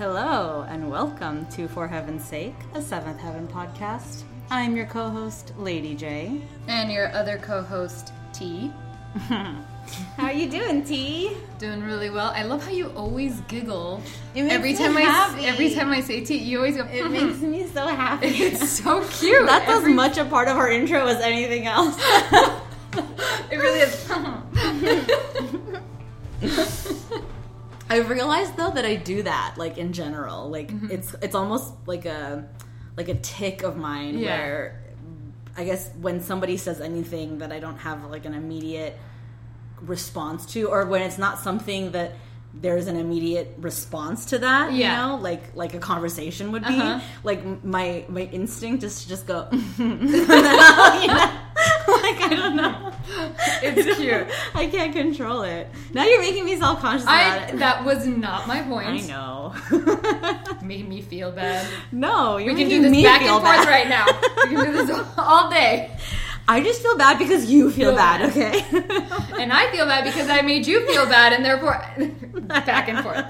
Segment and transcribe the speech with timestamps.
[0.00, 4.22] Hello, and welcome to For Heaven's Sake, a Seventh Heaven podcast.
[4.48, 6.40] I'm your co host, Lady J.
[6.68, 8.72] And your other co-host T.
[9.28, 9.60] How
[10.20, 11.36] are you doing, T?
[11.58, 12.32] Doing really well.
[12.34, 14.00] I love how you always giggle
[14.34, 15.44] every me time I happy.
[15.44, 16.38] every time I say T.
[16.38, 16.84] You always go.
[16.84, 17.12] It mm-hmm.
[17.12, 18.26] makes me so happy.
[18.28, 19.44] it's so cute.
[19.44, 22.02] That's as much a part of our intro as anything else.
[23.50, 23.99] It really is.
[28.10, 30.48] Realized though that I do that like in general.
[30.50, 30.90] Like Mm-hmm.
[30.96, 32.48] it's it's almost like a
[32.96, 34.36] like a tick of mine Yeah.
[34.38, 34.82] where
[35.56, 38.94] I guess when somebody says anything that I don't have like an immediate
[39.80, 42.12] response to or when it's not something that
[42.52, 44.78] there's an immediate response to that, Yeah.
[44.90, 46.74] you know, like like a conversation would be.
[46.74, 47.00] Uh-huh.
[47.24, 51.30] Like my my instinct is to just go you know?
[52.10, 52.92] Like I don't know.
[53.62, 54.26] It's cute.
[54.54, 55.68] I can't control it.
[55.92, 57.58] Now you're making me self conscious about it.
[57.58, 58.88] that was not my point.
[58.88, 59.54] I know.
[60.62, 61.66] Made me feel bad.
[61.92, 63.68] no, you're We can making do this me back feel and forth bad.
[63.68, 64.06] right now.
[64.48, 65.96] We can do this all day.
[66.48, 68.34] I just feel bad because you feel Feel bad.
[68.34, 68.64] bad.
[68.74, 69.42] Okay.
[69.42, 71.80] And I feel bad because I made you feel bad, and therefore
[72.48, 73.24] back and forth.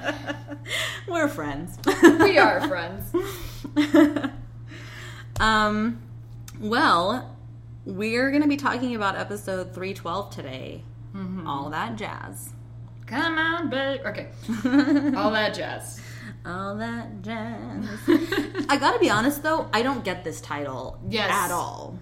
[1.07, 1.77] We're friends.
[2.03, 3.13] We are friends.
[5.39, 6.01] um,
[6.61, 7.37] well,
[7.91, 10.85] we're gonna be talking about episode three twelve today.
[11.15, 11.47] Mm-hmm.
[11.47, 12.51] All that jazz.
[13.07, 14.01] Come on, babe.
[14.07, 14.29] Okay,
[15.17, 16.01] all that jazz.
[16.47, 17.87] All that jazz.
[18.69, 21.31] I gotta be honest though, I don't get this title Yes.
[21.31, 21.99] at all.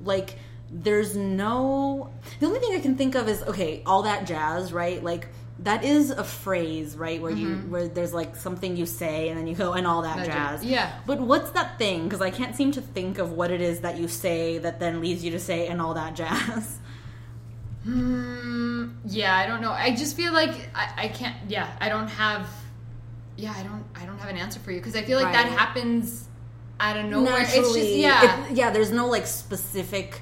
[0.00, 0.38] Like,
[0.70, 2.10] there's no.
[2.40, 5.02] The only thing I can think of is okay, all that jazz, right?
[5.02, 5.28] Like
[5.60, 7.20] that is a phrase, right?
[7.20, 10.16] Where you where there's like something you say and then you go and all that,
[10.18, 10.26] Mm-hmm.
[10.26, 10.64] That jazz.
[10.64, 10.92] Yeah.
[11.06, 12.04] But what's that thing?
[12.04, 15.00] Because I can't seem to think of what it is that you say that then
[15.00, 16.78] leads you to say and all that jazz.
[17.84, 18.88] Hmm.
[19.06, 19.70] Yeah, I don't know.
[19.70, 21.36] I just feel like I, I can't.
[21.48, 22.46] Yeah, I don't have.
[23.36, 23.84] Yeah, I don't.
[23.94, 26.28] I don't have an answer for you because I feel like that happens
[26.80, 27.40] out of nowhere.
[27.40, 28.46] It's just Naturally, yeah.
[28.50, 28.70] it- yeah.
[28.70, 30.20] There's no like specific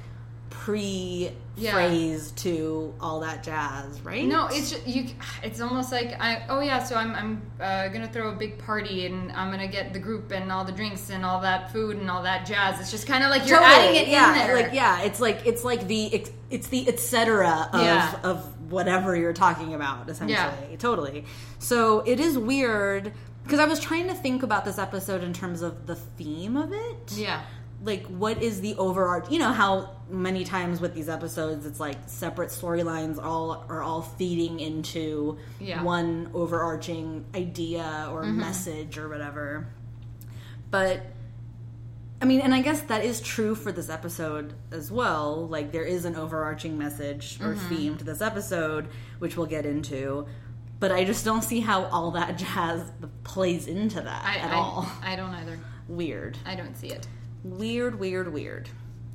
[0.49, 1.73] pre Yeah.
[1.73, 4.25] phrase to all that jazz, right?
[4.25, 5.07] No, it's just, you.
[5.41, 6.43] It's almost like I.
[6.49, 9.91] Oh yeah, so I'm I'm uh, gonna throw a big party and I'm gonna get
[9.91, 12.79] the group and all the drinks and all that food and all that jazz.
[12.79, 14.55] It's just kind of like you're Totally, adding it yeah, in there.
[14.55, 17.69] Like yeah, it's like it's like the it's, the etc.
[17.73, 18.19] of Yeah.
[18.23, 20.37] of whatever you're talking about essentially.
[20.71, 20.77] Yeah.
[20.77, 21.25] Totally.
[21.59, 23.13] So it is weird
[23.43, 26.71] because I was trying to think about this episode in terms of the theme of
[26.73, 27.13] it.
[27.13, 27.41] Yeah.
[27.87, 29.31] Like what is the overarch?
[29.31, 34.01] You know how many times with these episodes it's like separate storylines all are all
[34.01, 35.81] feeding into Yeah.
[35.83, 39.67] one overarching idea or message or whatever.
[40.69, 41.01] But
[42.21, 45.47] I mean, and I guess that is true for this episode as well.
[45.47, 47.69] Like, there is an overarching message or Mm-hmm.
[47.69, 48.87] theme to this episode,
[49.19, 50.25] which we'll get into.
[50.79, 52.91] But I just don't see how all that jazz
[53.23, 54.89] plays into that I, at I, all.
[55.03, 55.59] I don't either.
[55.87, 56.37] Weird.
[56.45, 57.07] I don't see it.
[57.57, 58.69] Weird, weird, weird.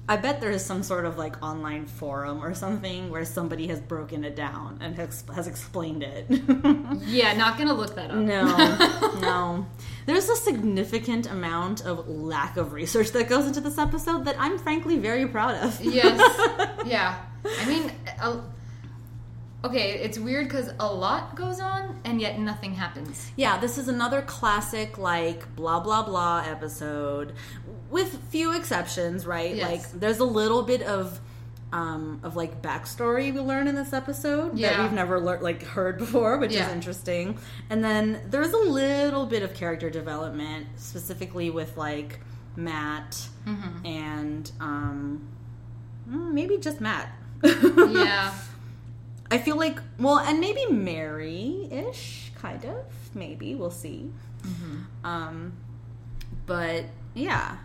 [0.09, 3.81] I bet there is some sort of like online forum or something where somebody has
[3.81, 6.27] broken it down and has, has explained it.
[7.07, 8.17] Yeah, not gonna look that up.
[8.17, 8.45] No,
[9.21, 9.67] no.
[10.07, 14.59] There's a significant amount of lack of research that goes into this episode that I'm
[14.59, 15.81] frankly very proud of.
[15.83, 16.19] yes.
[16.87, 17.17] Yeah.
[17.45, 18.41] I mean, a,
[19.65, 23.31] okay, it's weird because a lot goes on and yet nothing happens.
[23.37, 27.35] Yeah, this is another classic, like, blah, blah, blah episode
[27.93, 29.55] with few exceptions, right?
[29.55, 29.71] Yes.
[29.71, 31.21] Like, there's a little bit of.
[31.75, 35.97] Um, of like backstory we learn in this episode that we've never lear- like heard
[35.97, 36.67] before, which Yeah.
[36.67, 37.39] is interesting.
[37.71, 42.21] And then there's a little bit of character development, specifically with like
[42.57, 43.87] Matt Mm-hmm.
[43.87, 45.27] and um,
[46.07, 47.09] mm, maybe just Matt.
[47.43, 48.35] Yeah.
[49.31, 52.85] I feel like, well, and maybe Mary ish, kind of.
[53.15, 53.55] Maybe.
[53.55, 54.11] We'll see.
[54.43, 55.07] Mm-hmm.
[55.07, 55.55] Um,
[56.45, 56.85] but
[57.15, 57.57] yeah.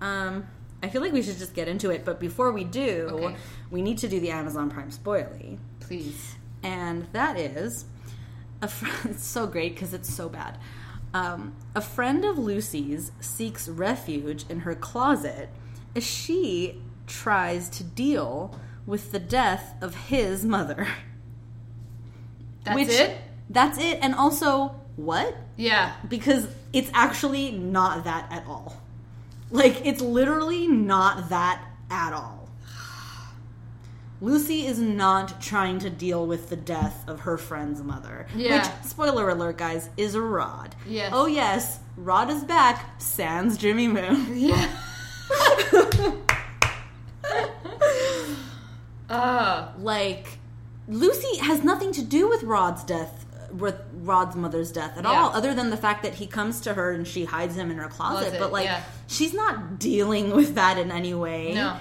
[0.00, 0.46] Um,
[0.82, 2.04] I feel like we should just get into it.
[2.04, 3.36] But before we do, Okay.
[3.70, 5.58] we need to do the Amazon Prime spoilie.
[5.80, 6.36] Please.
[6.62, 7.84] And that is
[8.62, 8.94] a friend.
[9.16, 10.58] It's so great because it's so bad.
[11.14, 15.48] Um, a friend of Lucy's seeks refuge in her closet
[15.96, 18.54] as she tries to deal
[18.86, 20.86] with the death of his mother.
[22.64, 23.16] That's Which- it?
[23.50, 23.98] That's it.
[24.02, 25.34] And also, what?
[25.56, 25.94] Yeah.
[26.06, 28.76] Because it's actually not that at all.
[29.50, 32.48] Like, it's literally not that at all.
[34.20, 38.26] Lucy is not trying to deal with the death of her friend's mother.
[38.34, 38.62] Yeah.
[38.62, 40.74] Which, spoiler alert, guys, is a Rod.
[40.86, 41.12] Yes.
[41.14, 44.26] Oh, yes, Rod is back, sans Jimmy Moon.
[44.36, 44.68] Yeah.
[49.08, 50.38] uh, like,
[50.88, 55.10] Lucy has nothing to do with Rod's death with Rod's mother's death at Yeah.
[55.10, 57.78] all, other than the fact that he comes to her and she hides him in
[57.78, 58.24] her closet.
[58.30, 58.82] Closet, but like, yeah.
[59.06, 61.54] she's not dealing with that in any way.
[61.54, 61.76] No.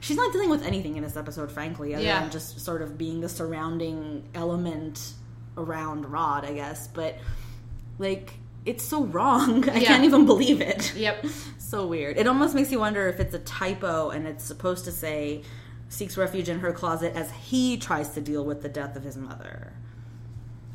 [0.00, 2.20] She's not dealing with anything in this episode, frankly, other Yeah.
[2.22, 5.12] than just sort of being the surrounding element
[5.56, 6.88] around Rod, I guess.
[6.88, 7.18] But
[7.98, 9.68] like, it's so wrong.
[9.68, 10.94] I can't even believe it.
[10.94, 11.26] Yep.
[11.72, 12.18] So weird.
[12.18, 15.40] It almost makes you wonder if it's a typo and it's supposed to say
[15.88, 19.16] seeks refuge in her closet as he tries to deal with the death of his
[19.16, 19.72] mother.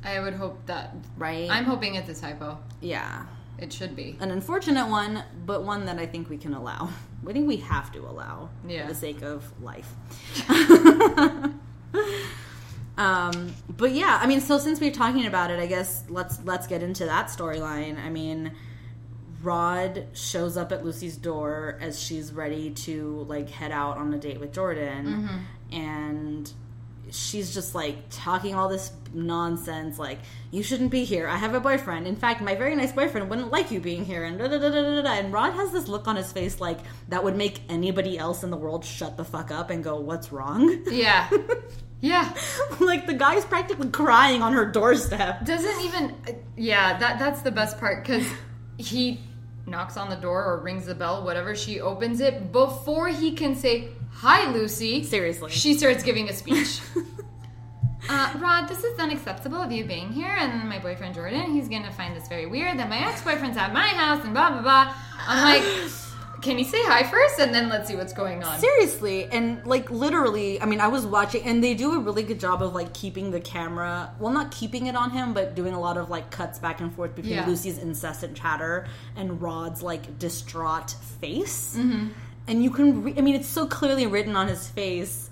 [0.07, 0.95] I would hope that.
[1.18, 1.50] Right?
[1.50, 2.57] I'm hoping it's a typo.
[2.81, 3.25] yeah.
[3.59, 4.15] It should be.
[4.19, 6.89] An unfortunate one, but one that I think we can allow.
[7.27, 8.83] I think we have to allow Yeah.
[8.83, 9.92] for the sake of life.
[12.98, 16.68] um, but yeah, I mean, so since we're talking about it, I guess let's let's
[16.68, 17.98] get into that storyline.
[18.03, 18.51] I mean,
[19.42, 24.18] Rod shows up at Lucy's door as she's ready to like head out on a
[24.19, 25.30] date with Jordan,
[25.71, 26.51] and
[27.12, 30.19] she's just like talking all this nonsense like
[30.51, 33.51] you shouldn't be here i have a boyfriend in fact my very nice boyfriend wouldn't
[33.51, 35.88] like you being here and da da da da da da and rod has this
[35.88, 39.24] look on his face like that would make anybody else in the world shut the
[39.24, 41.30] fuck up and go what's wrong Yeah.
[42.00, 42.31] Yeah.
[42.80, 46.15] like the guy's practically crying on her doorstep Doesn't even.
[46.56, 48.24] Yeah, that that's the best part because
[48.77, 49.19] he
[49.65, 51.56] knocks on the door or rings the bell, whatever.
[51.56, 55.04] She opens it before he can say hi, Lucy.
[55.04, 55.51] Seriously.
[55.51, 56.80] she starts giving a speech.
[58.09, 61.92] Uh, Rod, this is unacceptable of you being here, and my boyfriend Jordan, he's gonna
[61.92, 64.94] find this very weird that my ex-boyfriend's at my house, and blah blah blah.
[65.27, 65.92] I'm like,
[66.42, 68.59] can you say hi first, and then let's see what's going on?
[68.59, 72.39] Seriously, and like literally, I mean, I was watching, and they do a really good
[72.39, 75.80] job of like keeping the camera, well, not keeping it on him, but doing a
[75.80, 77.45] lot of like cuts back and forth between Yeah.
[77.45, 78.88] Lucy's incessant chatter
[79.18, 81.75] and Rod's like distraught face.
[81.77, 82.07] Mm-hmm.
[82.48, 85.30] And you can, re- I mean, it's so clearly written on his face.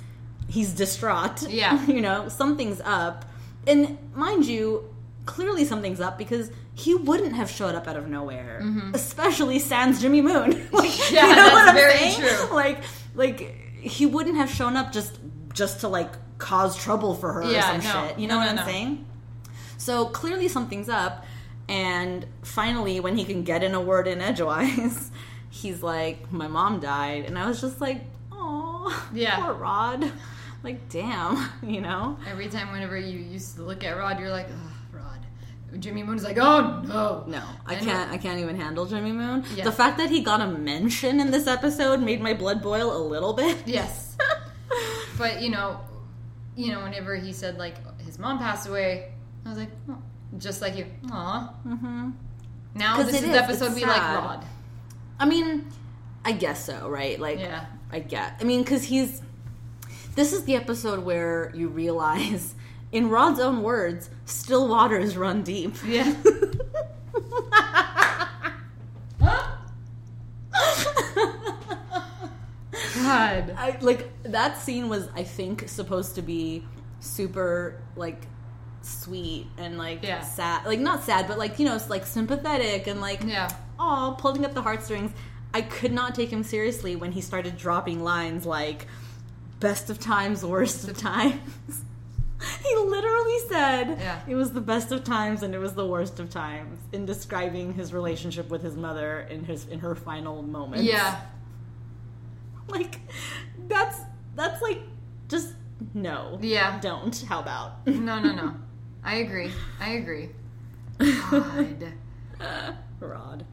[0.48, 1.44] He's distraught.
[1.50, 1.84] Yeah.
[1.88, 3.26] you know, something's up.
[3.68, 4.94] And mind you,
[5.26, 8.62] clearly something's up because he wouldn't have showed up out of nowhere,
[8.94, 10.68] especially sans Jimmy Moon.
[10.72, 11.16] like, Mm-hmm.
[11.16, 12.20] Yeah, you know that's what I'm very saying?
[12.48, 12.56] true.
[12.56, 12.84] Like,
[13.16, 15.18] like he wouldn't have shown up just
[15.54, 18.08] just to like cause trouble for her Yeah, or some no.
[18.10, 18.20] shit.
[18.20, 18.66] You know No, what I'm no.
[18.66, 19.06] saying?
[19.78, 21.26] So clearly something's up,
[21.70, 25.12] and finally, when he can get in a word in edgewise,
[25.56, 29.38] he's like, "My mom died," and I was just like, "Oh, Yeah.
[29.44, 30.12] poor Rod."
[30.64, 32.18] Like, damn, you know.
[32.28, 35.20] Every time, whenever you used to look at Rod, you're like, Ugh, Rod.
[35.80, 38.12] Jimmy Moon's like, oh no, No, I And- can't.
[38.12, 39.44] I can't even handle Jimmy Moon.
[39.54, 39.64] Yeah.
[39.66, 43.04] The fact that he got a mention in this episode made my blood boil a
[43.14, 43.58] little bit.
[43.68, 44.18] Yes.
[45.20, 45.80] but you know,
[46.56, 49.12] you know, whenever he said like his mom passed away,
[49.46, 50.02] I was like, oh,
[50.40, 51.54] just like you, aw.
[51.68, 52.10] Mm-hmm.
[52.74, 54.02] Now this is is, the episode we like.
[54.02, 54.44] Rod.
[55.20, 55.66] I mean,
[56.24, 57.20] I guess so, right?
[57.20, 57.66] Like, Yeah.
[57.92, 58.38] I get.
[58.40, 59.22] I mean, because he's.
[60.16, 62.56] This is the episode where you realize,
[62.92, 65.76] in Rod's own words, still waters run deep.
[65.86, 66.14] Yeah.
[72.96, 73.54] God.
[73.58, 76.66] I, like that scene was, I think, supposed to be
[77.00, 78.22] super like
[78.82, 80.22] sweet and like Yeah.
[80.22, 83.50] sad, like not sad, but like you know, it's like sympathetic and like Yeah.
[83.80, 85.12] Oh, pulling up the heartstrings.
[85.54, 88.88] I could not take him seriously when he started dropping lines like
[89.60, 91.40] best of times, worst of times.
[92.64, 94.20] he literally said Yeah.
[94.28, 97.74] it was the best of times and it was the worst of times in describing
[97.74, 100.84] his relationship with his mother in his in her final moments.
[100.86, 101.22] Yeah.
[102.68, 103.00] Like
[103.68, 104.00] that's
[104.36, 104.82] that's like
[105.30, 105.54] just
[105.94, 106.40] no.
[106.42, 106.80] Yeah.
[106.80, 107.16] Don't.
[107.30, 107.86] How about?
[107.88, 108.56] No, no, no.
[109.04, 109.52] I agree.
[109.80, 110.30] I agree.
[110.98, 111.94] God.
[113.00, 113.46] Rod.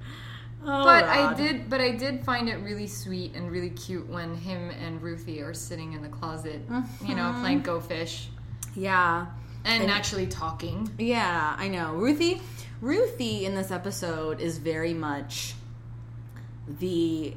[0.64, 4.36] Oh, But I did, but I did find it really sweet and really cute when
[4.36, 6.60] him and Ruthie are sitting in the closet,
[7.04, 8.28] you know, playing Go Fish
[8.76, 9.26] Yeah.
[9.64, 10.88] and, And- actually talking.
[10.98, 11.94] Yeah, I know.
[11.94, 12.40] Ruthie
[12.80, 15.54] Ruthie in this episode is very much
[16.80, 17.34] the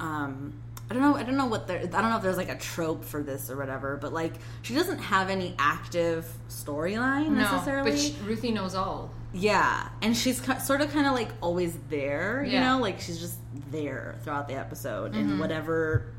[0.00, 0.54] um
[0.90, 2.56] I don't know I don't know what there I don't know if there's like a
[2.58, 7.90] trope for this or whatever, but like she doesn't have any active storyline No, necessarily.
[7.90, 9.10] but she, Ruthie knows all.
[9.32, 12.72] Yeah, and she's sort of kind of like always there, you Yeah.
[12.76, 13.38] know, like she's just
[13.70, 15.38] there throughout the episode in mm-hmm.
[15.38, 16.12] whatever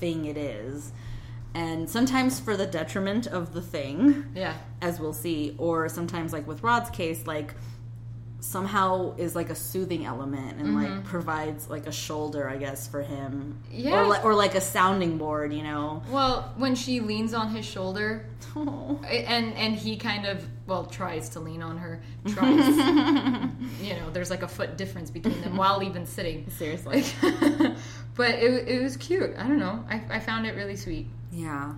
[0.00, 0.92] thing it is.
[1.54, 4.54] And sometimes for the detriment of the thing Yeah.
[4.82, 7.54] as we'll see, or sometimes like with Rod's case, like
[8.40, 11.02] somehow is like a soothing element and like mm-hmm.
[11.08, 14.00] provides like a shoulder, I guess, for him, Yeah.
[14.00, 16.02] or like or like a sounding board, you know.
[16.10, 19.00] Well, when she leans on his shoulder, Oh.
[19.08, 22.66] and and he kind of well tries to lean on her, tries.
[23.82, 26.48] you know, there's like a foot difference between them while even sitting.
[26.56, 27.04] Seriously,
[28.14, 29.34] but it, it was cute.
[29.36, 29.84] I don't know.
[29.88, 31.06] I, I found it really sweet.
[31.32, 31.72] yeah.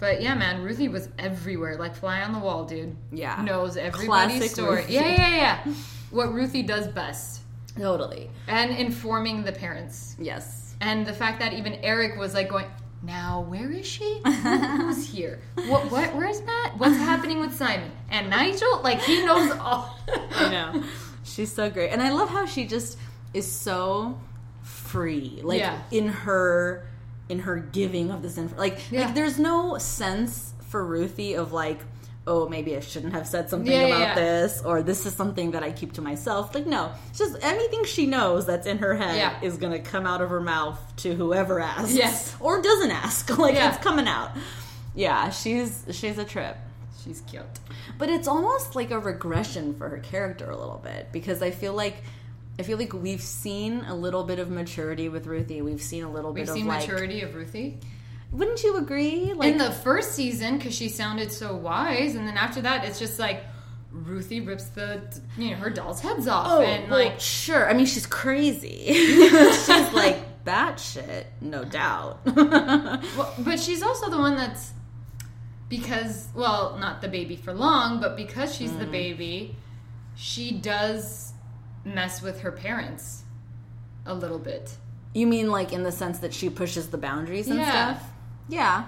[0.00, 2.94] But yeah, man, Ruthie was everywhere, like fly on the wall, dude.
[3.12, 3.40] Yeah.
[3.42, 4.76] knows everybody's Classic story.
[4.82, 4.92] Ruthie.
[4.94, 5.74] Yeah, yeah, yeah.
[6.10, 7.42] what Ruthie does best,
[7.78, 8.28] Totally.
[8.48, 10.74] and informing the parents, Yes.
[10.80, 12.66] and the fact that even Eric was like going.
[13.04, 14.20] Now, where is she?
[14.24, 15.40] Who- Who's here?
[15.66, 15.90] What?
[15.90, 16.14] What?
[16.14, 16.78] Where's Matt?
[16.78, 18.80] What's happening with Simon and Nigel?
[18.82, 19.98] Like he knows all.
[20.34, 20.82] I know.
[21.22, 21.90] She's so great.
[21.90, 22.98] And I love how she just
[23.32, 24.18] is so
[24.62, 25.40] free.
[25.42, 25.78] Like Yeah.
[25.90, 26.86] in her
[27.28, 28.56] in her giving of this info.
[28.56, 29.06] Like Yeah.
[29.06, 31.80] like there's no sense for Ruthie of like
[32.26, 34.14] Oh, maybe I shouldn't have said something Yeah, about yeah.
[34.14, 36.54] this, or this is something that I keep to myself.
[36.54, 39.38] Like, no, it's just anything she knows that's in her head Yeah.
[39.42, 42.34] is gonna come out of her mouth to whoever asks, Yes.
[42.40, 43.28] or doesn't ask.
[43.38, 44.30] Like, it's coming out.
[44.94, 46.56] Yeah, she's she's a trip.
[47.04, 47.42] She's cute.
[47.98, 51.74] But it's almost like a regression for her character a little bit because I feel
[51.74, 51.96] like
[52.58, 55.60] I feel like we've seen a little bit of maturity with Ruthie.
[55.60, 56.88] We've seen a little We've bit seen of like.
[56.88, 57.80] maturity of Ruthie.
[58.34, 59.32] Wouldn't you agree?
[59.32, 62.98] Like in the first season because she sounded so wise, and then after that, it's
[62.98, 63.44] just like
[63.92, 65.02] Ruthie rips the
[65.38, 67.68] you know her doll's heads off, oh, and well, like sure.
[67.70, 68.92] I mean, she's crazy.
[68.92, 72.18] she's like batshit, no doubt.
[72.26, 74.72] well, but she's also the one that's
[75.68, 78.78] because well, not the baby for long, but because she's Mm.
[78.80, 79.56] the baby,
[80.16, 81.32] she does
[81.84, 83.22] mess with her parents
[84.06, 84.72] a little bit,
[85.14, 87.94] you mean like in the sense that she pushes the boundaries and Yeah.
[87.96, 88.10] stuff?
[88.48, 88.84] Yeah.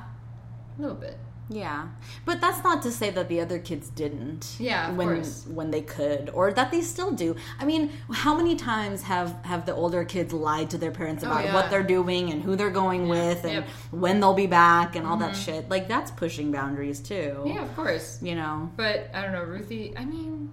[0.78, 1.18] a little bit.
[1.48, 1.90] Yeah,
[2.24, 4.56] but that's not to say that the other kids didn't.
[4.58, 5.46] Yeah, of when course.
[5.46, 7.36] when they could, or that they still do.
[7.60, 11.30] I mean, how many times have have the older kids lied to their parents Oh,
[11.30, 11.54] about yeah.
[11.54, 13.64] what they're doing and who they're going with and Yep.
[13.68, 14.00] Mm-hmm.
[14.00, 15.68] when they'll be back and all that shit?
[15.68, 17.44] Like that's pushing boundaries too.
[17.46, 18.18] Yeah, of course.
[18.20, 18.72] you know.
[18.76, 19.96] But I don't know, Ruthie.
[19.96, 20.50] I mean,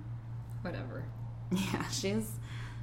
[0.62, 1.06] whatever.
[1.52, 2.30] Yeah, she's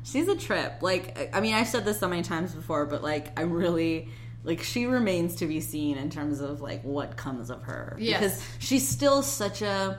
[0.03, 0.79] she's a trip.
[0.83, 4.09] Like I mean, I've said this so many times before, but like I really
[4.45, 8.21] like she remains to be seen in terms of like what comes of her Yes.
[8.21, 9.99] because she's still such a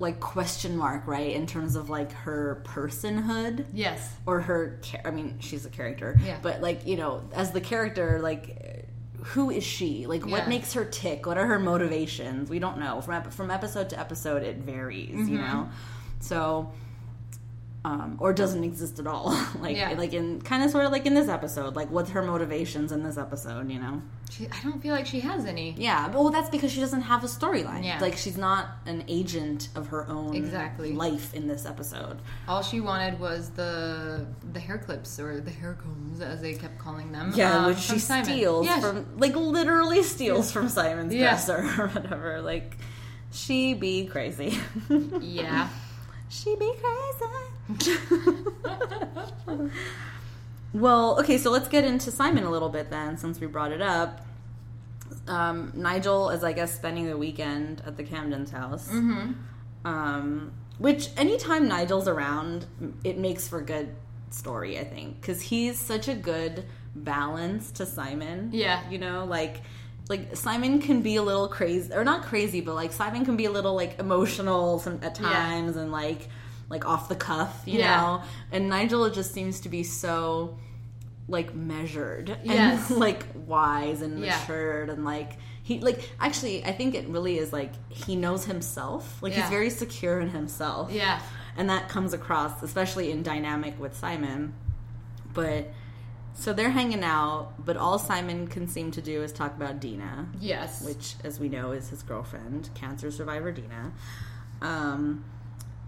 [0.00, 1.32] like question mark, right?
[1.34, 4.14] In terms of like her personhood Yes.
[4.26, 6.18] or her I mean, she's a character.
[6.24, 6.38] Yeah.
[6.40, 8.86] But like, you know, as the character like
[9.24, 10.06] who is she?
[10.06, 10.48] Like what Yeah.
[10.48, 11.26] makes her tick?
[11.26, 12.48] What are her motivations?
[12.48, 13.00] We don't know.
[13.00, 15.28] From ep- from episode to episode it varies, Mm-hmm.
[15.32, 15.68] you know.
[16.20, 16.70] So
[17.88, 19.30] um, or doesn't exist at all.
[19.60, 19.94] like Yeah.
[19.96, 21.74] like in kind of sort of like in this episode.
[21.76, 24.02] Like what's her motivations in this episode, you know?
[24.30, 25.74] She, I don't feel like she has any.
[25.78, 27.84] Yeah, but well that's because she doesn't have a storyline.
[27.84, 27.98] Yeah.
[28.00, 30.92] Like she's not an agent of her own Exactly.
[30.92, 32.18] life in this episode.
[32.46, 36.78] All she wanted was the the hair clips or the hair combs, as they kept
[36.78, 37.32] calling them.
[37.34, 38.24] Yeah, um, which she Simon.
[38.26, 41.30] steals Yeah, from, like, literally steals from Simon's Yeah.
[41.30, 42.42] dresser or whatever.
[42.42, 42.76] Like,
[43.32, 44.58] she be crazy.
[45.20, 45.68] Yeah.
[46.28, 47.34] she be crazy.
[50.72, 53.82] well, okay, so let's get into Simon a little bit then, since we brought it
[53.82, 54.24] up.
[55.26, 58.88] Um, Nigel is, I guess, spending the weekend at the Camden's house.
[58.88, 59.32] Mm-hmm.
[59.84, 62.66] Um, which anytime Nigel's around,
[63.04, 63.94] it makes for good
[64.30, 68.50] story, I think, because he's such a good balance to Simon.
[68.52, 68.88] Yeah.
[68.90, 69.62] you know, like
[70.08, 73.44] like Simon can be a little crazy, or not crazy, but like Simon can be
[73.44, 75.28] a little like emotional some, at Yeah.
[75.28, 76.28] times and like
[76.70, 77.96] like off the cuff, you Yeah.
[78.00, 78.22] know.
[78.52, 80.58] And Nigel just seems to be so
[81.28, 82.90] like measured Yes.
[82.90, 84.38] and like wise and Yeah.
[84.38, 85.32] matured and like
[85.62, 89.22] he like actually I think it really is like he knows himself.
[89.22, 90.90] Like he's very secure in himself.
[90.92, 91.20] Yeah.
[91.56, 94.54] And that comes across especially in dynamic with Simon.
[95.34, 95.68] But
[96.34, 100.28] so they're hanging out, but all Simon can seem to do is talk about Dina,
[100.40, 100.82] Yes.
[100.84, 103.92] which as we know is his girlfriend, cancer survivor Dina.
[104.62, 105.24] Um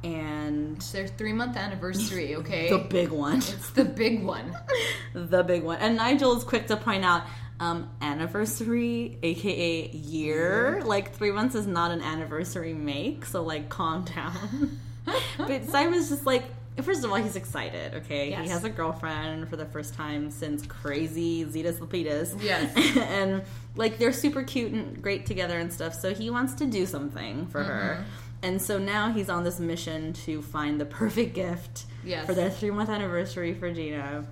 [0.03, 2.71] and it's their three month anniversary, okay?
[2.71, 3.39] the big one.
[3.39, 4.57] it's the big one.
[5.15, 5.79] the big one.
[5.79, 7.23] And Nigel is quick to point out
[7.61, 10.83] um, anniversary, aka year.
[10.85, 14.81] Like three months is not an anniversary make, so like calm down.
[15.39, 16.45] but Simon's just like,
[16.83, 17.95] first of all, he's excited.
[17.97, 18.43] Okay, Yes.
[18.45, 22.43] he has a girlfriend for the first time since crazy Zetas Lapidus.
[22.43, 22.75] Yes.
[22.97, 23.43] and
[23.77, 25.95] like they're super cute and great together and stuff.
[25.95, 28.05] So he wants to do something for her.
[28.43, 32.25] And so now he's on this mission to find the perfect gift Yes.
[32.27, 34.27] for their three month anniversary for Gina.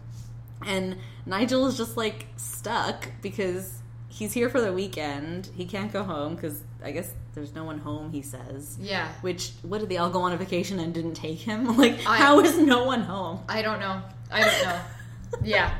[0.66, 0.96] And
[1.26, 5.50] Nigel is just like stuck because he's here for the weekend.
[5.54, 8.76] He can't go home because I guess there's no one home, he says.
[8.80, 9.08] Yeah.
[9.20, 11.76] Which, what did they all go on a vacation and didn't take him?
[11.76, 13.40] Like, I- how is no one home?
[13.48, 14.02] I don't know.
[14.30, 14.80] I don't know.
[15.44, 15.74] yeah.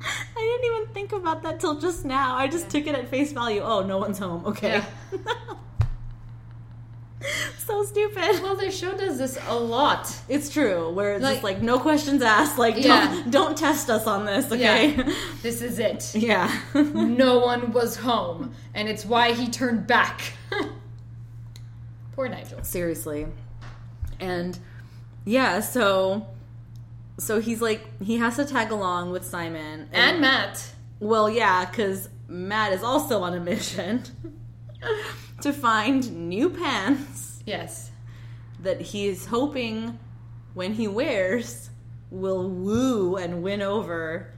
[0.00, 2.36] I didn't even think about that till just now.
[2.36, 3.60] I just took it at face value.
[3.62, 4.46] Oh, no one's home.
[4.46, 4.80] Okay.
[7.58, 8.42] so stupid.
[8.42, 10.08] Well, the show does this a lot.
[10.28, 10.90] It's true.
[10.92, 12.58] Where it's Like- just like no questions asked.
[12.58, 13.06] Like Yeah.
[13.06, 14.94] don't don't test us on this, okay?
[14.96, 15.12] Yeah.
[15.42, 16.14] This is it.
[16.14, 16.50] Yeah.
[16.74, 20.32] no one was home, and it's why he turned back.
[22.14, 22.62] Poor Nigel.
[22.64, 23.26] Seriously.
[24.20, 24.58] And
[25.24, 26.26] yeah, so
[27.18, 30.72] so he's like he has to tag along with Simon And Matt.
[31.00, 34.02] Well, yeah, because Matt is also on a mission
[35.42, 37.90] to find new pants Yes.
[38.60, 39.98] that he is hoping
[40.54, 41.70] when he wears
[42.10, 44.32] will woo and win over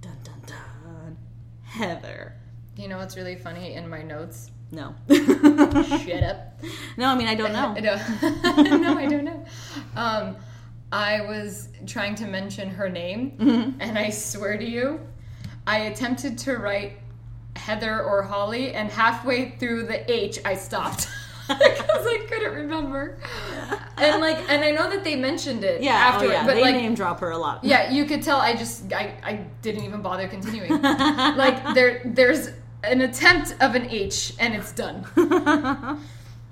[0.00, 1.16] dun dun dun
[1.64, 2.34] Heather.
[2.76, 4.50] You know what's really funny in my notes?
[4.72, 4.94] No.
[5.10, 6.60] Shut up.
[6.96, 7.74] no, I mean I don't know.
[8.56, 9.44] No, no, I don't know.
[9.94, 10.36] Um,
[10.92, 13.80] I was trying to mention her name, Mm-hmm.
[13.80, 15.00] and I swear to you,
[15.66, 16.98] I attempted to write
[17.66, 21.08] Heather or Holly, and halfway through the H, I stopped
[21.48, 23.18] because I couldn't remember.
[23.96, 26.46] And like, and I know that they mentioned it Yeah, afterward, oh, yeah.
[26.46, 27.64] but they like, name drop her a lot.
[27.64, 28.38] yeah, you could tell.
[28.40, 29.32] I just, I, I
[29.62, 30.80] didn't even bother continuing.
[30.82, 32.50] like there, there's
[32.84, 35.04] an attempt of an H, and it's done.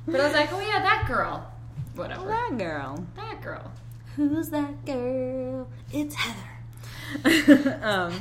[0.06, 1.50] But I was like, oh yeah, that girl.
[1.94, 2.26] Whatever.
[2.26, 3.06] that girl.
[3.16, 3.72] That girl.
[4.16, 5.66] Who's that girl?
[5.92, 7.80] It's Heather.
[7.82, 8.12] um,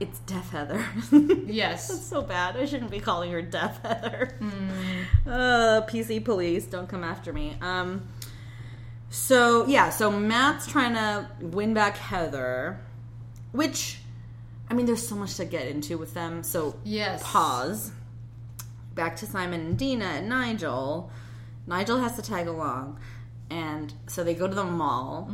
[0.00, 0.84] it's Deaf Heather.
[1.10, 2.06] That's Yes.
[2.08, 2.56] so bad.
[2.56, 4.36] I shouldn't be calling her Deaf Heather.
[5.26, 7.56] Uh, PC police, don't come after me.
[7.60, 8.08] Um,
[9.10, 12.78] so yeah, so Matt's trying to win back Heather,
[13.52, 13.98] which,
[14.70, 16.42] I mean, there's so much to get into with them.
[16.42, 17.22] So Yes.
[17.24, 17.92] pause.
[18.94, 21.10] Back to Simon and Dina and Nigel.
[21.66, 22.98] Nigel has to tag along,
[23.50, 25.30] and so they go to the mall.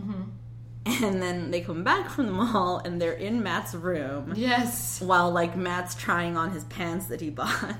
[0.87, 5.01] And then they come back from the mall and they're in Matt's room Yes.
[5.01, 7.77] while like Matt's trying on his pants that he bought.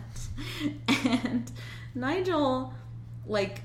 [1.07, 1.51] and
[1.95, 2.73] Nigel
[3.27, 3.61] like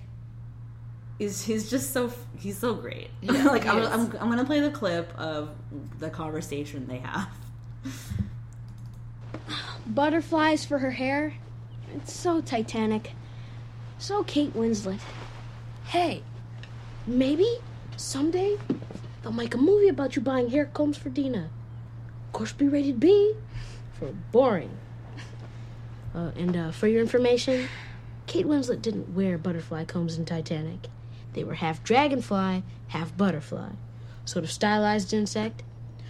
[1.19, 3.09] is he's just so he's so great.
[3.21, 3.79] Yeah, like I'm.
[3.83, 5.49] I'm I'm going to play the clip of
[5.99, 7.29] the conversation they have.
[9.87, 11.33] butterflies for her hair.
[11.95, 13.11] It's so Titanic.
[13.97, 14.99] So Kate Winslet.
[15.85, 16.23] Hey,
[17.07, 17.57] maybe
[17.97, 18.57] someday
[19.21, 21.49] they'll make a movie about you buying hair combs for Dina.
[22.27, 23.33] Of course, be rated B
[23.93, 24.77] for boring.
[26.13, 27.67] Uh, and uh, for your information,
[28.25, 30.87] Kate Winslet didn't wear butterfly combs in Titanic.
[31.33, 33.69] They were half dragonfly, half butterfly.
[34.25, 35.63] Sort of stylized insect,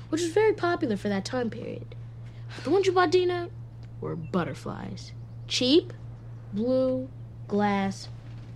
[0.09, 1.95] which was very popular for that time period.
[2.63, 3.49] The ones you bought, Dina,
[4.01, 5.11] were butterflies.
[5.47, 5.93] Cheap,
[6.53, 7.09] blue,
[7.47, 8.09] glass,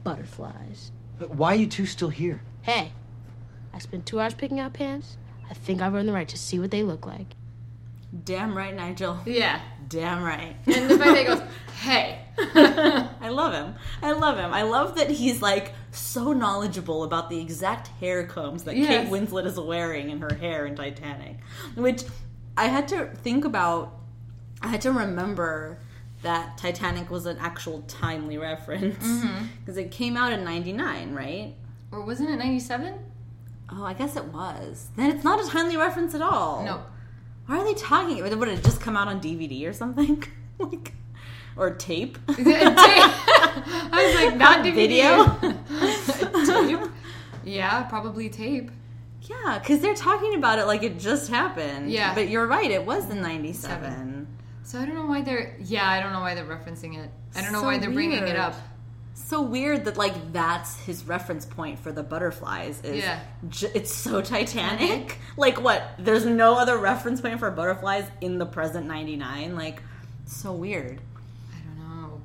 [0.04, 0.92] butterflies.
[1.20, 2.42] But Why are you two still here?
[2.64, 2.92] Hey,
[3.74, 5.18] I spent two hours picking out pants.
[5.50, 7.36] I think I've earned the right to see what they look like.
[8.24, 9.20] Damn right, Nigel.
[9.26, 9.60] Yeah.
[9.90, 10.56] Damn right.
[10.68, 11.42] And the fact that he goes,
[11.82, 12.20] hey.
[12.38, 13.76] I love him.
[14.02, 14.54] I love him.
[14.54, 18.88] I love that he's like so knowledgeable about the exact hair combs that Yes.
[18.88, 21.38] Kate Winslet is wearing in her hair in Titanic.
[21.76, 22.04] Which
[22.56, 24.00] I had to think about.
[24.62, 25.80] I had to remember
[26.22, 29.46] that Titanic was an actual timely reference mm-hmm.
[29.60, 31.56] because it came out in '99, right?
[31.94, 32.96] or wasn't it 97?
[33.76, 34.90] Oh, I guess it was.
[34.96, 36.64] Then it's not a timely reference at all.
[36.64, 36.84] No.
[37.48, 38.22] Why are they talking?
[38.22, 40.24] Would it just come out on DVD or something?
[40.60, 40.94] like,
[41.58, 42.18] or tape?
[42.30, 44.74] I was like, not DVD.
[44.74, 45.26] Video?
[46.46, 46.92] tape?
[47.44, 48.72] Yeah, probably tape.
[49.24, 51.92] Yeah, because they're talking about it like it just happened.
[51.92, 52.14] Yeah.
[52.14, 53.54] But you're right, it was in 97.
[53.54, 54.28] Seven.
[54.64, 57.10] So I don't know why they're, yeah, I don't know why they're referencing it.
[57.36, 58.56] I don't know So why they're bringing it up.
[59.16, 62.82] So weird that, like, that's his reference point for the butterflies.
[62.84, 63.20] Is Yeah.
[63.50, 65.18] j- it's so Titanic.
[65.38, 65.84] like, what?
[66.00, 69.56] There's no other reference point for butterflies in the present 99?
[69.56, 69.82] Like,
[70.26, 71.00] so weird.
[71.52, 72.22] I don't know.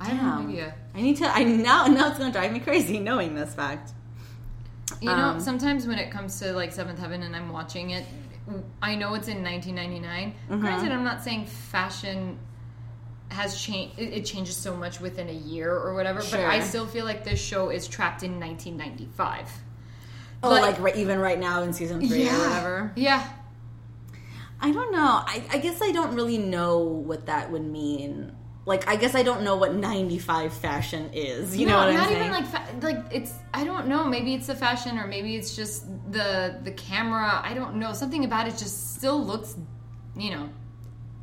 [0.00, 0.48] I have no Damn.
[0.48, 0.74] idea.
[0.94, 3.92] I need to, I now, now it's going to drive me crazy knowing this fact.
[5.00, 8.04] You know, Um, sometimes when it comes to like Seventh Heaven and I'm watching it,
[8.82, 10.34] I know it's in 1999.
[10.50, 10.60] Mm-hmm.
[10.60, 12.38] Granted, I'm not saying fashion
[13.30, 13.98] has changed.
[13.98, 17.24] It, it changes so much within a year or whatever, but I still feel like
[17.24, 19.50] this show is trapped in 1995.
[20.42, 22.92] Oh, Like- like, right, even right now in season three or whatever?
[22.96, 23.28] Yeah.
[24.60, 25.22] I don't know.
[25.24, 28.32] I, I guess I don't really know what that would mean.
[28.66, 31.56] Like, I guess I don't know what 95 fashion is.
[31.56, 32.18] You know No, what I'm not saying?
[32.20, 33.32] even like fa- like it's.
[33.54, 34.04] I don't know.
[34.04, 37.40] Maybe it's the fashion, or maybe it's just the the camera.
[37.42, 37.92] I don't know.
[37.94, 39.56] Something about it just still looks,
[40.16, 40.50] you know,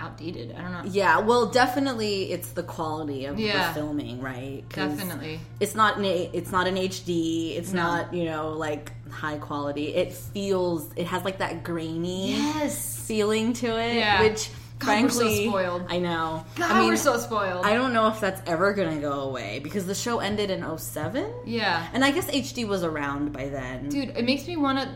[0.01, 0.53] outdated.
[0.57, 0.81] I don't know.
[0.85, 3.69] yeah, well, definitely it's the quality of Yeah.
[3.69, 4.63] the filming, right?
[4.69, 5.39] Definitely.
[5.59, 7.55] It's not an it's not an HD.
[7.57, 7.81] It's No.
[7.83, 9.95] not you know like high quality.
[9.95, 13.03] It feels it has like that grainy Yes.
[13.07, 14.21] feeling to it, Yeah.
[14.21, 14.49] which
[14.81, 15.83] so frankly, spoiled.
[15.89, 16.43] I know.
[16.57, 17.65] God, I mean, we're so spoiled.
[17.65, 21.25] I don't know if that's ever gonna go away because the show ended in 07.
[21.45, 21.87] yeah.
[21.93, 23.87] And I guess HD was around by then.
[23.87, 24.89] Dude, it makes me want to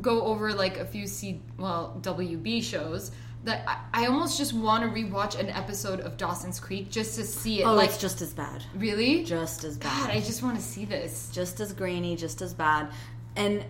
[0.00, 3.10] go over like a few C, well, WB shows
[3.44, 7.60] that I, almost just want to rewatch an episode of Dawson's Creek just to see
[7.62, 7.64] it.
[7.66, 8.64] oh, like, it's just as bad.
[8.74, 9.24] really?
[9.24, 10.06] Just as bad.
[10.08, 11.30] God, I just want to see this.
[11.32, 12.90] just as grainy, just as bad.
[13.36, 13.64] And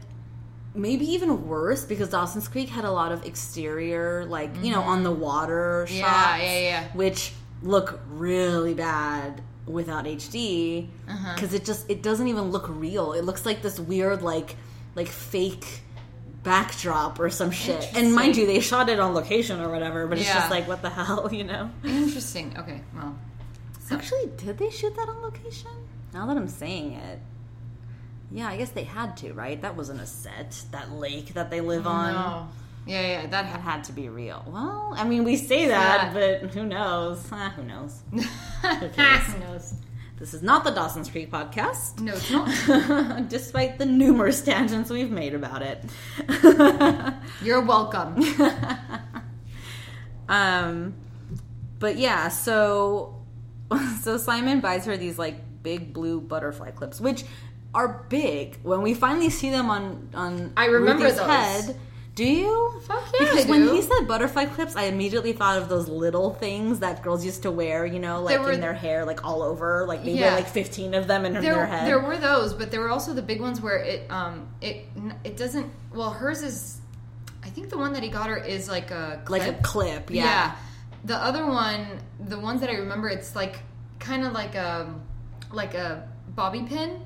[0.74, 5.02] maybe even worse because Dawson's Creek had a lot of exterior, like, you know, on
[5.02, 6.00] the water shots.
[6.00, 6.40] Mm-hmm.
[6.42, 6.84] Yeah, yeah, yeah.
[6.94, 11.34] Which look really bad without HD Uh-huh.
[11.34, 13.12] because it just it doesn't even look real.
[13.12, 14.56] It looks like this weird like
[14.94, 15.82] like fake
[16.48, 17.90] backdrop or some shit.
[17.94, 20.34] And mind you, they shot it on location or whatever, but it's Yeah.
[20.38, 21.70] just like what the hell, you know?
[21.84, 22.54] Interesting.
[22.58, 23.14] Okay, well.
[23.90, 25.70] Actually, did they shoot that on location?
[26.14, 27.18] Now that I'm saying it.
[28.30, 29.60] Yeah, I guess they had to, right?
[29.60, 30.62] That wasn't a set.
[30.72, 32.12] That lake that they live on.
[32.14, 32.48] No.
[32.86, 34.42] Yeah, yeah, that That had to be real.
[34.46, 37.26] Well, I mean, we say that, but who knows?
[37.30, 38.00] Ah, who knows?
[38.12, 39.74] Who knows?
[40.18, 43.28] This is not the Dawson's Creek podcast, No, it's not.
[43.28, 45.84] despite the numerous tangents we've made about it.
[47.42, 48.22] You're welcome.
[50.28, 50.94] Um,
[51.78, 53.24] but yeah, so
[54.02, 57.24] so Simon buys her these like big blue butterfly clips, which
[57.74, 58.58] are big.
[58.62, 61.26] When we finally see them on on I remember Ruthie's those.
[61.30, 61.76] head,
[62.18, 62.80] do you?
[62.86, 63.74] Fuck yeah, Because I when do.
[63.74, 67.50] he said butterfly clips, I immediately thought of those little things that girls used to
[67.52, 67.86] wear.
[67.86, 69.86] You know, like were- in their hair, like all over.
[69.86, 70.22] Like they Yeah.
[70.26, 71.86] wear like fifteen of them in there, their head.
[71.86, 74.86] there were those, but there were also the big ones where it, um, it,
[75.22, 75.70] it doesn't.
[75.94, 76.78] Well, hers is.
[77.44, 79.40] I think the one that he got her is like a clip.
[79.42, 80.24] like a clip, yeah.
[80.24, 80.56] Yeah.
[81.04, 81.86] The other one,
[82.18, 83.60] the ones that I remember, it's like
[84.00, 84.92] kind of like a
[85.52, 87.00] like a bobby pin.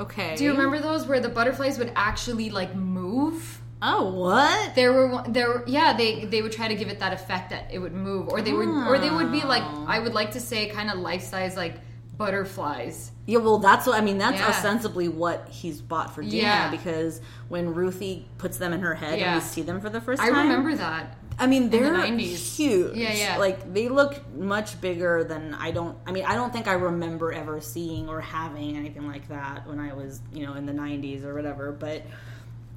[0.00, 0.34] Okay.
[0.36, 3.62] Do you remember those where the butterflies would actually like move?
[3.82, 4.74] Oh, what?
[4.74, 7.68] There were there were yeah they they would try to give it that effect that
[7.72, 9.84] it would move or they would or they would be like ah.
[9.86, 11.74] I would like to say kind of life size like
[12.16, 13.12] butterflies.
[13.26, 14.18] Yeah, well, that's what I mean.
[14.18, 14.48] That's Yeah.
[14.48, 16.70] ostensibly what he's bought for Dina Yeah.
[16.70, 19.34] because when Ruthie puts them in her head Yeah.
[19.34, 21.16] and we see them for the first time, I remember that.
[21.38, 22.56] I mean, they're 90s.
[22.56, 22.96] huge.
[22.96, 23.36] Yeah, yeah.
[23.36, 25.98] Like they look much bigger than I don't.
[26.06, 29.78] I mean, I don't think I remember ever seeing or having anything like that when
[29.78, 31.72] I was, you know, in the '90s or whatever.
[31.72, 32.04] But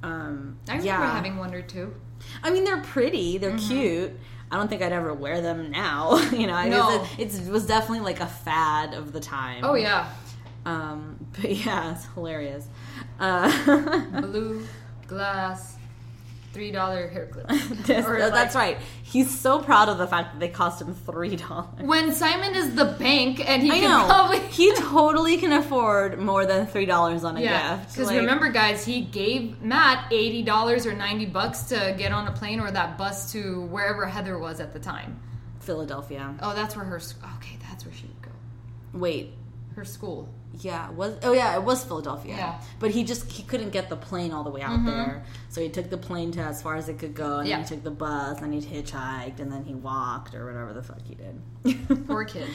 [0.02, 1.94] um, I remember yeah, having one or two.
[2.42, 3.38] I mean, they're pretty.
[3.38, 4.12] They're cute.
[4.50, 6.18] I don't think I'd ever wear them now.
[6.32, 6.70] you know, I Mm-hmm.
[6.70, 7.02] No.
[7.02, 9.64] it, it's, it was definitely like a fad of the time.
[9.64, 10.08] Oh yeah,
[10.66, 12.66] Um, but yeah, it's hilarious.
[13.18, 14.66] Uh, blue
[15.06, 15.76] glass,
[16.52, 17.46] three dollar hair clip.
[17.48, 18.78] this- Or, that's right.
[19.02, 21.68] He's so proud of the fact that they cost him three dollars.
[21.80, 26.18] When Simon is the bank and he I can know probably he totally can afford
[26.18, 27.92] more than three dollars on a Yeah, gift.
[27.92, 32.26] because Like, remember, guys, he gave Matt eighty dollars or ninety bucks to get on
[32.28, 35.20] a plane or that bus to wherever Heather was at the time.
[35.60, 36.34] Philadelphia.
[36.42, 36.96] Oh, that's where her.
[37.36, 38.30] Okay, that's where she would go.
[38.98, 39.34] Wait,
[39.80, 40.28] Her school.
[40.60, 42.34] yeah, was oh yeah, it was Philadelphia.
[42.36, 42.52] Yeah.
[42.52, 42.64] Mm-hmm.
[42.80, 45.70] but he just he couldn't get the plane all the way out there, so he
[45.70, 47.56] took the plane to as far as it could go, and Yeah.
[47.56, 50.82] then he took the bus, and he hitchhiked, and then he walked or whatever the
[50.82, 52.06] fuck he did.
[52.06, 52.46] Poor kid.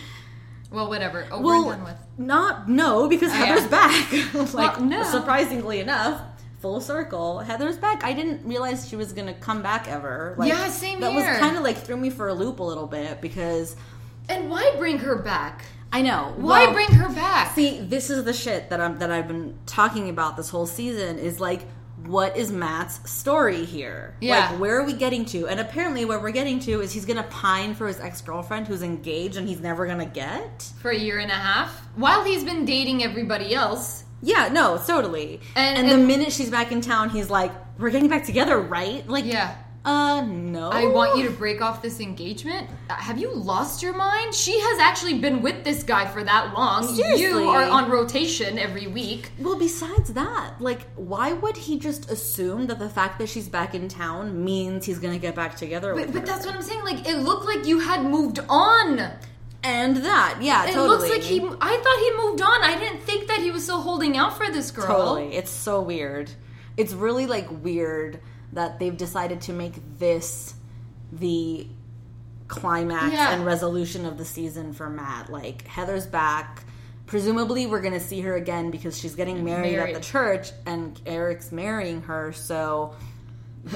[0.72, 1.26] Well, whatever.
[1.32, 1.98] Over well, and done with.
[2.28, 3.46] not no because Oh, yeah.
[3.46, 4.12] Heather's back.
[4.54, 5.04] like Well, no.
[5.04, 6.22] surprisingly enough.
[6.60, 8.04] Full circle, Heather's back.
[8.04, 10.36] I didn't realize she was gonna come back ever.
[10.38, 11.32] Like, Yeah, same That here.
[11.32, 13.76] was kind of like threw me for a loop a little bit because
[14.30, 15.66] And why bring her back?
[15.96, 17.56] I know Why well, bring her back?
[17.56, 21.18] See, this is the shit that I'm that I've been talking about this whole season
[21.20, 21.62] is like
[22.06, 24.14] what is Matt's story here?
[24.20, 24.50] Yeah.
[24.52, 25.48] Like where are we getting to?
[25.48, 29.38] And apparently where we're getting to is he's gonna pine for his ex-girlfriend who's engaged
[29.38, 30.64] and he's never gonna get.
[30.82, 34.04] For a year and a half, while he's been dating everybody else.
[34.22, 35.40] Yeah, no, totally.
[35.56, 39.08] And- And, the minute she's back in town, he's like, "We're getting back together, right?"
[39.08, 39.56] Like, Yeah.
[39.86, 40.70] Uh, no.
[40.72, 42.68] I want you to break off this engagement.
[42.90, 44.34] Uh, Have you lost your mind?
[44.34, 46.88] She has actually been with this guy for that long.
[46.96, 47.22] Seriously.
[47.22, 49.32] You are on rotation every week.
[49.40, 53.76] Well, besides that, like, why would he just assume that the fact that she's back
[53.76, 56.84] in town means he's gonna get back together with But, but that's what I'm saying.
[56.84, 59.00] Like, it looked like you had moved on.
[59.64, 60.88] and that, yeah, It totally.
[60.90, 61.40] looks like he.
[61.40, 62.62] I thought he moved on.
[62.64, 64.86] I didn't think that he was still holding out for this girl.
[64.88, 65.36] Totally.
[65.36, 66.30] It's so weird.
[66.78, 68.20] It's really like weird
[68.54, 70.54] that they've decided to make this
[71.12, 71.68] the
[72.48, 73.32] climax Yeah.
[73.34, 75.32] and resolution of the season for Matt.
[75.32, 76.64] Like Heather's back.
[77.08, 79.96] Presumably we're gonna see her again because she's getting married, Married.
[79.96, 82.94] at the church and Eric's marrying her, so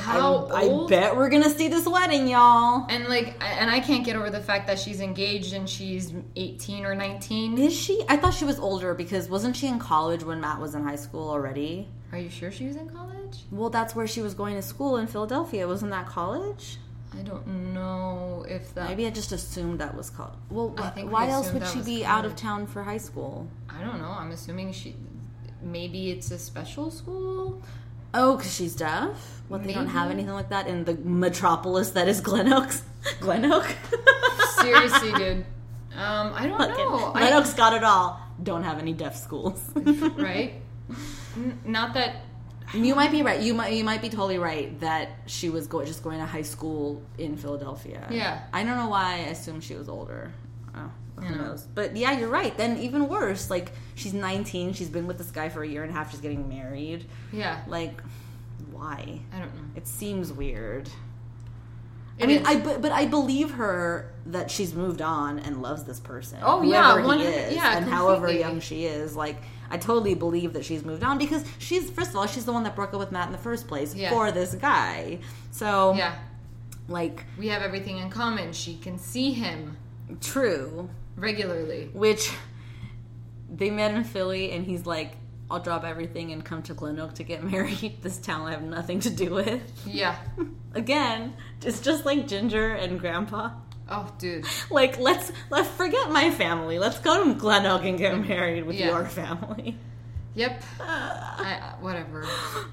[0.02, 0.62] How I?
[0.64, 2.86] I bet we're gonna see this wedding, y'all.
[2.90, 6.86] And like, and I can't get over the fact that she's engaged and she's 18
[6.86, 7.58] or 19.
[7.58, 8.04] Is she?
[8.08, 10.96] I thought she was older because wasn't she in college when Matt was in high
[10.96, 11.88] school already?
[12.12, 13.44] Are you sure she was in college?
[13.52, 15.68] Well, that's where she was going to school in Philadelphia.
[15.68, 16.78] Wasn't that college?
[17.18, 18.90] I don't know if that.
[18.90, 20.36] Maybe I just assumed that was called.
[20.50, 23.48] Well, I think we why else would she be out of town for high school?
[23.70, 24.10] I don't know.
[24.10, 24.96] I'm assuming she.
[25.62, 27.62] Maybe it's a special school.
[28.14, 29.42] Oh, because she's deaf?
[29.50, 32.84] What, they don't have anything like that in the metropolis that is Glen Oaks?
[33.20, 33.68] Glen Oak?
[34.62, 35.46] Seriously, dude.
[35.96, 37.12] Um, I don't Fucking know.
[37.12, 38.20] Glen I, Oaks got it all.
[38.42, 39.64] Don't have any deaf schools.
[39.76, 40.54] right?
[41.36, 42.18] N- not that.
[42.74, 43.42] You might be right.
[43.42, 46.44] You might you might be totally right that she was go- just going to high
[46.44, 48.08] school in Philadelphia.
[48.12, 48.42] Yeah.
[48.54, 50.32] I don't know why I assumed she was older.
[50.76, 51.64] Oh, who knows?
[51.74, 52.56] But yeah, you're right.
[52.56, 53.50] Then even worse.
[53.50, 54.74] Like she's 19.
[54.74, 56.12] She's been with this guy for a year and a half.
[56.12, 57.06] She's getting married.
[57.32, 57.62] Yeah.
[57.68, 58.02] Like,
[58.72, 59.20] why?
[59.34, 59.62] I don't know.
[59.76, 60.90] It seems weird.
[62.22, 62.48] I mean, is.
[62.48, 66.40] I but, but I believe her that she's moved on and loves this person.
[66.44, 69.16] Oh, yeah, whoever he 100 is, yeah, and however young she is.
[69.16, 69.38] Like,
[69.72, 72.64] I totally believe that she's moved on because she's first of all she's the one
[72.64, 74.10] that broke up with Matt in the first place Yeah.
[74.10, 75.20] for this guy.
[75.52, 76.16] So, Yeah.
[76.88, 78.54] like, We have everything in common.
[78.54, 79.78] She can see him
[80.22, 80.90] true.
[81.16, 81.90] regularly.
[81.94, 82.32] Which
[83.54, 85.18] they met in Philly, and he's like,
[85.52, 87.98] "I'll drop everything and come to Glen Oak to get married.
[88.02, 90.16] This town I have nothing to do with." Yeah.
[90.76, 93.50] Again, it's just like Ginger and Grandpa.
[93.90, 94.46] Oh, dude.
[94.70, 96.78] Like let's let's forget my family.
[96.80, 98.88] Let's go to Glen Oak and get married with Yeah.
[98.90, 99.78] your family.
[100.36, 100.64] Yep.
[100.80, 102.26] I, whatever.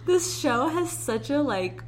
[0.04, 1.82] This show has such a like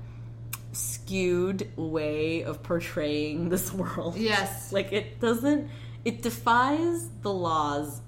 [0.73, 4.17] skewed way of portraying this world.
[4.17, 4.73] Yes.
[4.73, 5.69] Like it doesn't
[6.05, 8.01] it defies the laws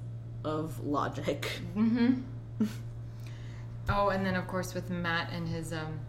[0.44, 1.60] of logic.
[1.76, 2.22] Mm-hmm.
[3.88, 6.00] oh, and then of course with Matt and his um,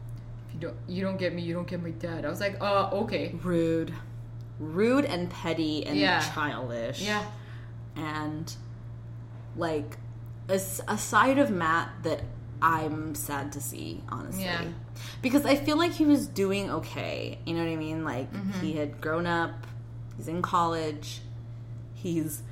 [0.47, 2.26] if you don't you don't get me, you don't get my dad.
[2.26, 3.36] I was like, uh, okay.
[3.43, 3.93] Rude.
[4.62, 6.19] Rude and petty and Yeah.
[6.34, 7.02] childish.
[7.02, 7.24] Yeah.
[7.95, 8.56] and
[9.58, 9.97] like
[10.47, 10.58] a
[10.97, 12.21] side of Matt that
[12.62, 14.43] I'm sad to see, honestly.
[14.43, 14.63] Yeah.
[15.21, 17.39] Because I feel like he was doing okay.
[17.45, 18.04] You know what I mean?
[18.04, 18.60] Like Mm-hmm.
[18.62, 19.65] he had grown up,
[20.17, 21.21] he's in college,
[21.95, 22.43] he's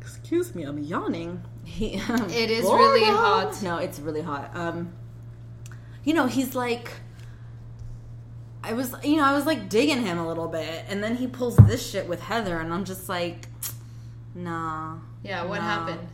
[0.00, 1.42] excuse me, I'm yawning.
[1.64, 3.62] He It is really hot.
[3.62, 4.50] No, it's really hot.
[4.56, 4.92] Um
[6.04, 6.90] you know, he's like
[8.64, 11.26] I was, you know, I was like digging him a little bit, and then he
[11.26, 13.48] pulls this shit with Heather, and I'm just like,
[14.34, 14.98] nah.
[15.22, 15.62] Yeah, what No.
[15.62, 16.08] happened?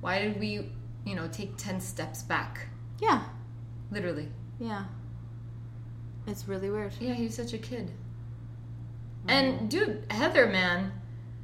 [0.00, 0.70] Why did we,
[1.04, 2.68] you know, take 10 steps back?
[3.00, 3.22] Yeah,
[3.90, 4.28] Literally.
[4.58, 4.84] yeah.
[6.26, 6.92] It's really weird.
[7.00, 7.92] Yeah, he's such a kid.
[9.28, 10.92] And dude, Heather, man,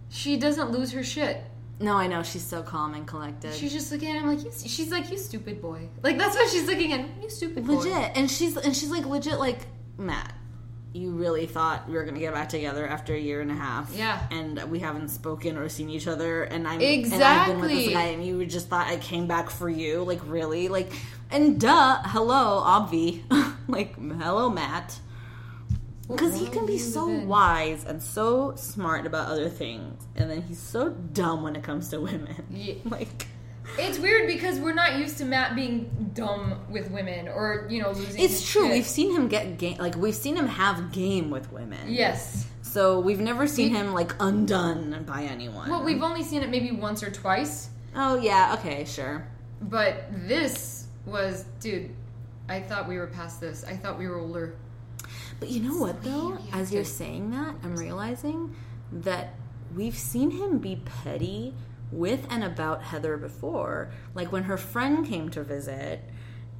[0.08, 1.42] she doesn't lose her shit.
[1.80, 3.54] No, I know she's so calm and collected.
[3.54, 4.52] She's just looking at him like you.
[4.52, 7.06] She's like, "You stupid boy." Like that's what she's looking at.
[7.20, 7.74] You stupid boy.
[7.74, 9.66] legit, and she's and she's like legit, like
[9.98, 10.34] Matt.
[10.94, 13.90] You really thought we were gonna get back together after a year and a half,
[13.94, 14.20] Yeah.
[14.30, 17.86] And we haven't spoken or seen each other, and I'm And I've been with this
[17.86, 17.94] Exactly.
[17.94, 20.92] guy, and you just thought I came back for you, like really, like,
[21.30, 23.22] and duh, hello, obvi,
[23.68, 24.98] like hello, Matt.
[26.08, 30.04] Because he can be world do you so wise and so smart about other things,
[30.14, 32.44] and then he's so dumb when it comes to women.
[32.50, 32.74] Yeah.
[32.84, 33.28] Like,
[33.78, 37.90] It's weird because we're not used to Matt being dumb with women or you know
[37.90, 38.22] losing.
[38.22, 38.62] it's his true.
[38.66, 38.72] shit.
[38.72, 41.80] We've seen him get game, like we've seen him have game with women.
[41.88, 42.46] yes.
[42.62, 45.68] So we've never seen him like undone by anyone.
[45.68, 49.26] Well, we've only seen it maybe once or twice, Oh yeah, okay, sure.
[49.60, 51.94] but this was, dude.
[52.48, 53.62] I thought we were past this.
[53.64, 54.56] I thought we were older.
[55.38, 56.38] But you know what though?
[56.52, 58.54] As you're saying that, I'm realizing
[58.92, 59.34] that
[59.74, 61.54] we've seen him be petty
[61.92, 63.92] with and about Heather before.
[64.14, 66.00] Like when her friend came to visit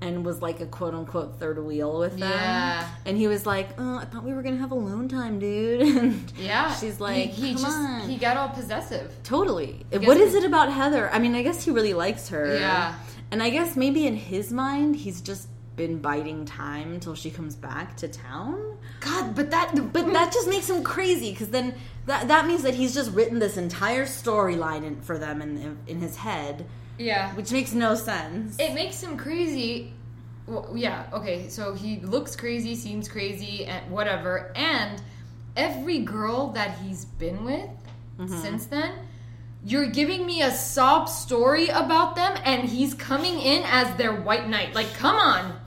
[0.00, 2.28] and was like a quote unquote third wheel with them.
[2.30, 2.88] Yeah.
[3.06, 5.80] And he was like, Oh, I thought we were gonna have alone time, dude.
[5.96, 8.08] And Yeah, she's like, he, he Come just on.
[8.08, 9.14] he got all possessive.
[9.22, 9.86] Totally.
[9.92, 11.08] What is it about Heather?
[11.12, 12.54] I mean, I guess he really likes her.
[12.54, 12.96] Yeah.
[13.30, 17.54] And I guess maybe in his mind, he's just been biding time until she comes
[17.56, 18.76] back to town.
[19.00, 21.74] God, but that But that just makes him crazy because then
[22.06, 26.16] that that means that he's just written this entire storyline for them in in his
[26.16, 26.66] head,
[26.98, 28.56] yeah, which makes no sense.
[28.58, 29.92] it makes him crazy.
[30.46, 31.48] Well, yeah, okay.
[31.48, 34.52] So he looks crazy, seems crazy, and whatever.
[34.56, 35.00] And
[35.56, 37.68] every girl that he's been with
[38.18, 38.42] Mm-hmm.
[38.42, 38.92] since then,
[39.64, 44.48] you're giving me a sob story about them, and he's coming in as their white
[44.48, 44.74] knight.
[44.74, 45.58] Like, come on.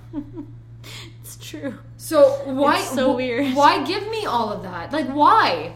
[1.21, 1.75] It's true.
[1.97, 2.79] So why?
[2.79, 3.55] It's so weird.
[3.55, 4.91] Why give me all of that?
[4.91, 5.73] Like, why?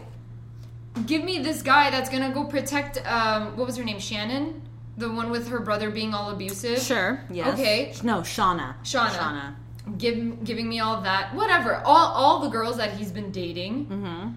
[1.06, 3.00] Give me this guy that's gonna go protect.
[3.06, 3.98] Um, what was her name?
[4.00, 4.62] Shannon,
[4.96, 6.78] the one with her brother being all abusive.
[6.80, 7.22] Sure.
[7.30, 7.54] Yes.
[7.54, 7.94] Okay.
[8.02, 8.74] No, Shauna.
[8.82, 9.08] Shauna.
[9.10, 9.54] Shauna.
[9.98, 11.34] Give, giving me all that.
[11.34, 11.76] Whatever.
[11.76, 13.86] All all the girls that he's been dating.
[13.86, 14.28] Mm-hmm.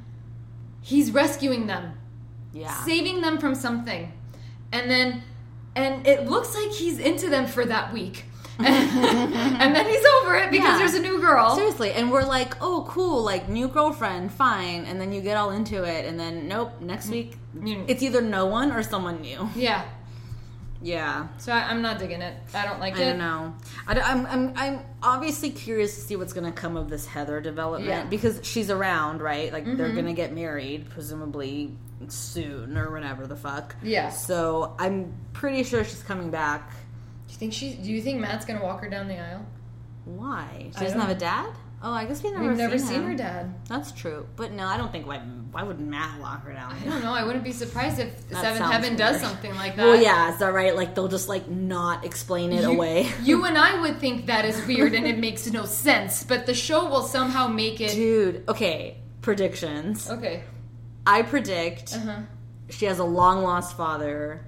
[0.82, 1.94] He's rescuing them,
[2.54, 2.74] Yeah.
[2.84, 4.12] saving them from something,
[4.74, 5.24] and then,
[5.78, 8.26] and it looks like he's into them for that week.
[8.60, 10.78] and then he's over it because Yeah.
[10.78, 11.56] there's a new girl.
[11.56, 14.86] Seriously, and we're like, oh, cool, like new girlfriend, fine.
[14.86, 18.46] And then you get all into it, and then nope, next week it's either no
[18.46, 19.50] one or someone new.
[19.56, 19.84] Yeah.
[20.86, 22.36] Yeah, So I, I'm not digging it.
[22.54, 23.06] I don't like I it.
[23.06, 23.56] I don't know.
[23.88, 27.40] I, am I'm I'm obviously curious to see what's going to come of this Heather
[27.40, 28.02] development Yeah.
[28.02, 28.10] Mm-hmm.
[28.10, 29.54] because she's around, right?
[29.54, 31.78] Like they're going to get married, presumably
[32.10, 33.78] soon or whenever the fuck.
[33.82, 34.10] Yeah.
[34.10, 36.70] So I'm pretty sure she's coming back.
[37.34, 37.74] Do you think she?
[37.74, 39.44] Do you think Matt's gonna walk her down the aisle?
[40.06, 40.70] Why?
[40.72, 41.50] She I doesn't don't have a dad.
[41.82, 43.08] Oh, I guess we've never We've never seen, him.
[43.08, 43.54] her dad.
[43.68, 45.18] That's true, but no, I don't think why.
[45.20, 46.74] Why would Matt lock her down?
[46.74, 47.12] I don't know.
[47.14, 49.26] I wouldn't be surprised if That Seven sounds Heaven does weird.
[49.32, 49.86] something like that.
[49.86, 50.76] Well, yeah, is that right?
[50.76, 53.12] Like they'll just like not explain it You, away.
[53.24, 56.54] you and I would think that is weird and it makes no sense, but the
[56.54, 57.92] show will somehow make it.
[57.94, 58.98] Dude, okay.
[59.22, 60.10] Predictions.
[60.10, 60.44] Okay.
[61.08, 62.20] I predict Uh huh.
[62.70, 64.46] she has a long lost father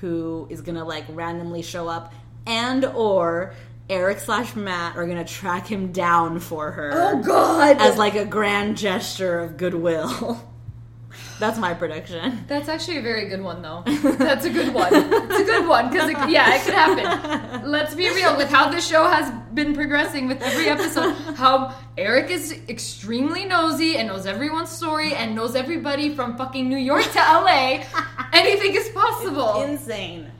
[0.00, 2.12] who is gonna like randomly show up,
[2.46, 3.54] and or
[3.88, 6.90] Eric slash Matt are gonna track him down for her.
[6.94, 7.76] Oh, God.
[7.80, 10.40] As like a grand gesture of goodwill.
[11.38, 12.44] That's my prediction.
[12.46, 13.82] That's actually a very good one, though.
[13.86, 14.88] That's a good one.
[14.92, 17.70] It's a good one because yeah, it could happen.
[17.70, 21.12] Let's be real with how this show has been progressing with every episode.
[21.36, 26.78] How Eric is extremely nosy and knows everyone's story and knows everybody from fucking New
[26.78, 27.84] York to LA.
[28.32, 29.62] Anything is possible.
[29.62, 30.30] Insane.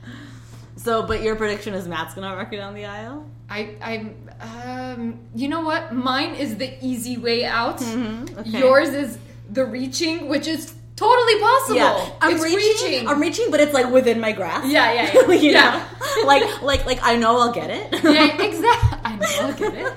[0.84, 3.24] So, but your prediction is Matt's gonna rock her down the aisle?
[3.48, 5.94] I, I'm, um, you know what?
[5.94, 7.78] Mine is the easy way out.
[7.78, 8.38] Mm-hmm.
[8.40, 8.58] okay.
[8.58, 9.18] Yours is
[9.50, 11.76] the reaching, which is totally possible.
[11.76, 14.66] Yeah, I'm it's reaching, I'm reaching, but it's like within my grasp.
[14.68, 15.32] Yeah, yeah, yeah.
[15.32, 15.86] you Yeah.
[16.18, 18.02] know, like, like, like I know I'll get it.
[18.04, 18.98] yeah, exactly.
[19.04, 19.92] I know, I'll get it.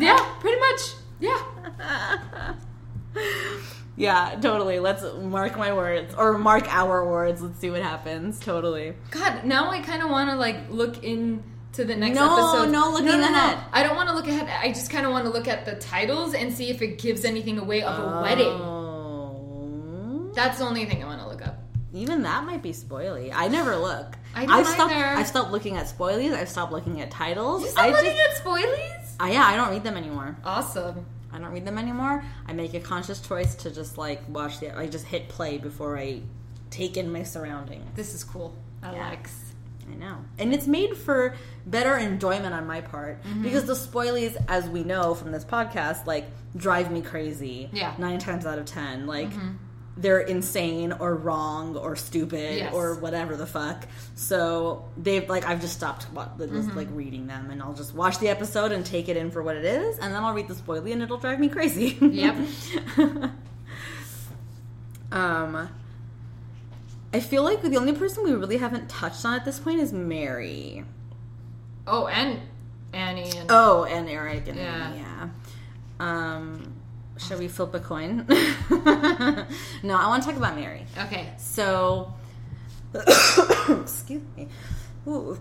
[0.00, 0.80] Yeah, pretty much.
[1.18, 2.54] Yeah.
[4.00, 4.78] yeah, totally.
[4.78, 7.42] Let's mark my words or mark our words.
[7.42, 8.40] Let's see what happens.
[8.40, 8.94] Totally.
[9.10, 11.42] God, now I kind of want to like look into
[11.84, 12.16] the next episode.
[12.16, 12.72] No, episode.
[12.72, 13.58] no looking ahead.
[13.72, 14.48] I don't want to look ahead.
[14.48, 17.26] I just kind of want to look at the titles and see if it gives
[17.26, 18.46] anything away of a wedding.
[18.46, 20.30] Oh.
[20.34, 21.58] That's the only thing I want to look up.
[21.92, 23.30] Even that might be spoily.
[23.34, 24.16] I never look.
[24.34, 24.94] I don't I've stopped.
[24.94, 25.04] either.
[25.04, 26.32] I've stopped looking at spoilies.
[26.32, 27.64] I've stopped looking at titles.
[27.64, 29.12] You stop I looking just, at spoilies?
[29.18, 30.38] I, yeah, I don't read them anymore.
[30.44, 31.04] Awesome.
[31.32, 32.24] I don't read them anymore.
[32.46, 34.76] I make a conscious choice to just like watch the.
[34.76, 36.22] I just hit play before I
[36.70, 37.84] take in my surroundings.
[37.94, 38.54] This is cool.
[38.82, 39.08] I Yeah.
[39.10, 39.28] like.
[39.90, 40.18] I know.
[40.38, 41.34] And it's made for
[41.66, 43.42] better enjoyment on my part Mm-hmm.
[43.42, 47.68] because the spoilies, as we know from this podcast, like drive me crazy.
[47.72, 47.92] Yeah.
[47.92, 48.02] Mm-hmm.
[48.02, 49.06] Nine times out of ten.
[49.08, 49.30] Like
[50.00, 52.72] they're insane or wrong or stupid Yes.
[52.74, 53.86] or whatever the fuck.
[54.14, 56.76] So they've like I've just stopped just Mm-hmm.
[56.76, 59.56] like reading them and I'll just watch the episode and take it in for what
[59.56, 61.98] it is and then I'll read the spoilie and it'll drive me crazy.
[62.00, 62.36] Yep.
[65.12, 65.68] um
[67.12, 69.92] I feel like the only person we really haven't touched on at this point is
[69.92, 70.84] Mary.
[71.86, 72.38] Oh, and
[72.92, 74.90] Annie and Oh, and Eric and Yeah.
[74.92, 75.28] Amy, yeah.
[75.98, 76.69] Um,
[77.20, 78.26] shall we flip a coin?
[78.28, 80.84] no, I want to talk about Mary.
[80.98, 81.32] okay.
[81.38, 82.12] So,
[82.94, 84.48] excuse me.
[85.06, 85.38] Ooh.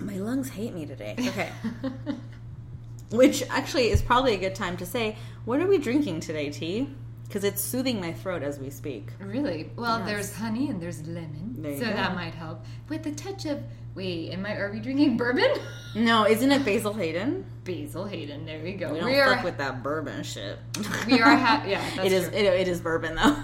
[0.00, 1.14] My lungs hate me today.
[1.18, 1.50] Okay.
[3.10, 6.88] Which actually is probably a good time to say, what are we drinking today, T?
[7.30, 9.10] Because it's soothing my throat as we speak.
[9.20, 9.70] Really?
[9.76, 10.08] Well, Yes.
[10.08, 11.92] there's honey and there's lemon, There so go.
[11.92, 13.62] that might help with a touch of.
[13.94, 14.56] Wait, am I?
[14.56, 15.48] Are we drinking bourbon?
[15.94, 17.44] No, isn't it Basil Hayden?
[17.64, 18.46] Basil Hayden.
[18.46, 18.92] There we go.
[18.92, 19.34] We don't we are.
[19.34, 20.58] fuck with that bourbon shit.
[21.06, 21.36] we are.
[21.36, 22.28] Ha- yeah, that's it is.
[22.28, 23.36] It, it is bourbon though.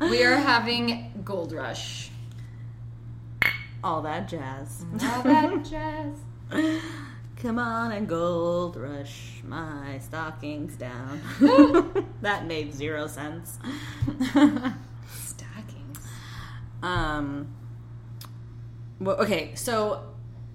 [0.08, 2.10] we are having Gold Rush.
[3.84, 4.84] All that jazz.
[5.02, 6.16] All that jazz.
[7.42, 11.20] Come on and gold rush my stockings down.
[12.22, 13.58] that made zero sense.
[15.10, 15.98] Stockings.
[16.82, 17.52] um.
[19.00, 20.04] Well, okay, so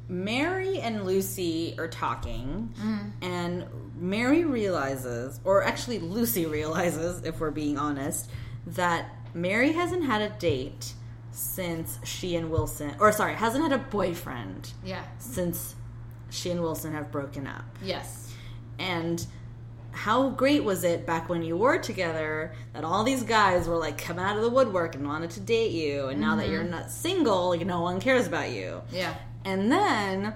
[0.07, 2.73] Mary and Lucy are talking,
[3.21, 3.65] and
[3.99, 8.29] Mary realizes, or actually Lucy realizes, if we're being honest,
[8.67, 10.93] that Mary hasn't had a date
[11.31, 15.03] since she and Wilson, or sorry, hasn't had a boyfriend Yeah.
[15.19, 15.75] since
[16.29, 17.65] she and Wilson have broken up.
[17.81, 18.33] Yes.
[18.79, 19.25] And
[19.91, 23.97] how great was it back when you were together that all these guys were like
[23.97, 26.71] coming out of the woodwork and wanted to date you, and now that you're mm-hmm.
[26.71, 28.81] not single, like no one cares about you.
[28.91, 29.15] Yeah.
[29.43, 30.33] And then,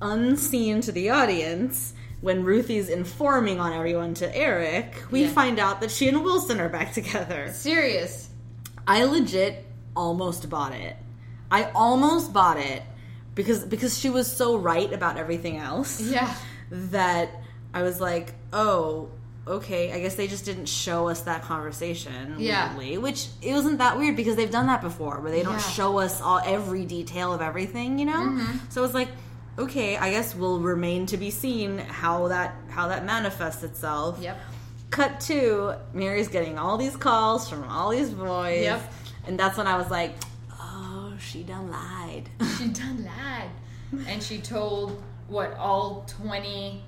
[0.00, 5.30] unseen to the audience, when Ruthie's informing on everyone to Eric, we Yeah.
[5.30, 7.50] find out that she and Wilson are back together.
[7.52, 8.28] Serious.
[8.86, 9.66] I legit
[9.96, 10.96] almost bought it.
[11.50, 12.82] I almost bought it
[13.34, 16.32] because because she was so right about everything else Yeah.
[16.70, 17.30] that
[17.74, 19.08] I was like, "Oh,
[19.46, 22.36] okay, I guess they just didn't show us that conversation.
[22.38, 22.76] Yeah.
[22.76, 25.58] weirdly, which it wasn't that weird because they've done that before, where they don't Yeah.
[25.80, 27.98] show us all every detail of everything.
[27.98, 28.56] You know, Mm-hmm.
[28.68, 29.08] so it was like.
[29.58, 34.18] Okay, I guess will remain to be seen how that how that manifests itself.
[34.18, 34.40] Yep.
[34.88, 38.62] Cut to Mary's getting all these calls from all these boys.
[38.62, 38.92] Yep.
[39.26, 40.14] And that's when I was like,
[41.22, 42.28] she done lied.
[42.58, 43.50] She done lied.
[44.08, 46.82] And she told what all twenty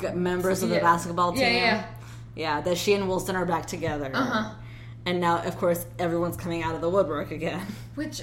[0.00, 0.82] G- Members of the Yeah.
[0.82, 1.42] basketball team.
[1.42, 1.84] Yeah, yeah.
[2.34, 4.10] Yeah, that she and Wilson are back together.
[4.14, 4.54] Uh-huh.
[5.06, 7.66] And now, of course, everyone's coming out of the woodwork again.
[7.94, 8.22] Which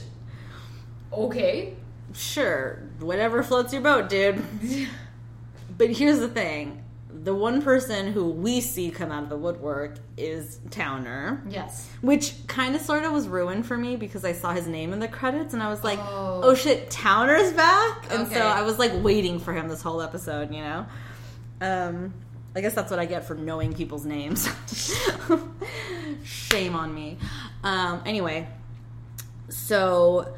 [1.11, 1.75] okay.
[2.13, 4.41] Sure, whatever floats your boat, dude.
[5.77, 6.81] but here's the thing
[7.23, 11.41] the one person who we see come out of the woodwork is Towner.
[11.49, 11.89] Yes.
[12.01, 14.99] Which kind of sort of was ruined for me because I saw his name in
[14.99, 16.41] the credits and I was like, Oh.
[16.43, 18.11] oh, shit, Towner's back?
[18.11, 18.35] And Okay.
[18.35, 20.85] so I was like waiting for him this whole episode, you know?
[21.61, 22.13] Um,
[22.55, 24.47] I guess that's what I get for knowing people's names.
[26.23, 27.17] Shame on me.
[27.63, 28.47] Um, anyway,
[29.49, 30.33] so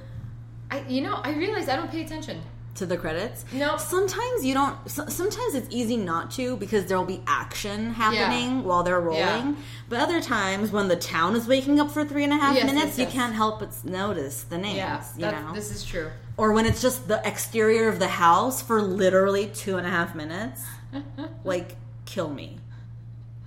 [0.71, 2.41] I you know, I realized I don't pay attention.
[2.78, 3.45] To the credits.
[3.53, 3.80] Nope.
[3.80, 4.78] Sometimes you don't.
[4.89, 9.21] so- Sometimes it's easy not to because there will be action happening while they're rolling.
[9.21, 9.53] Yeah.
[9.89, 12.65] But other times when the town is waking up for three and a half Yes,
[12.65, 13.13] minutes, yes, you yes.
[13.13, 14.78] can't help but notice the names.
[14.78, 15.03] Yeah.
[15.17, 16.09] you know, This is true.
[16.38, 20.15] or when it's just the exterior of the house for literally two and a half
[20.15, 20.61] minutes.
[21.43, 21.75] like,
[22.05, 22.59] kill me.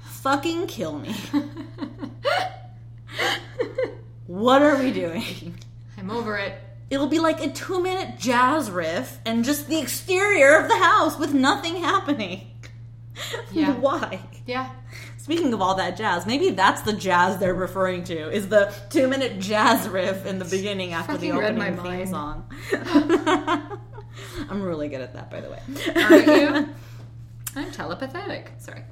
[0.01, 1.15] Fucking kill me.
[4.27, 5.55] what are we doing?
[5.99, 6.55] I'm over it.
[6.91, 11.19] It'll be like a two minute jazz riff and just the exterior of the house
[11.19, 12.47] with nothing happening.
[13.53, 13.75] Yeah.
[13.75, 14.19] Why?
[14.47, 14.71] Yeah.
[15.19, 18.31] Speaking of all that jazz, maybe that's the jazz they're referring to.
[18.31, 21.83] Is the two minute jazz riff in the beginning after the Fucking read opening my
[21.83, 22.45] theme mind.
[23.29, 23.81] song.
[24.49, 25.61] I'm really good at that, by the way.
[26.03, 26.69] Are you?
[27.57, 28.47] I'm telepathetic.
[28.59, 28.85] Sorry.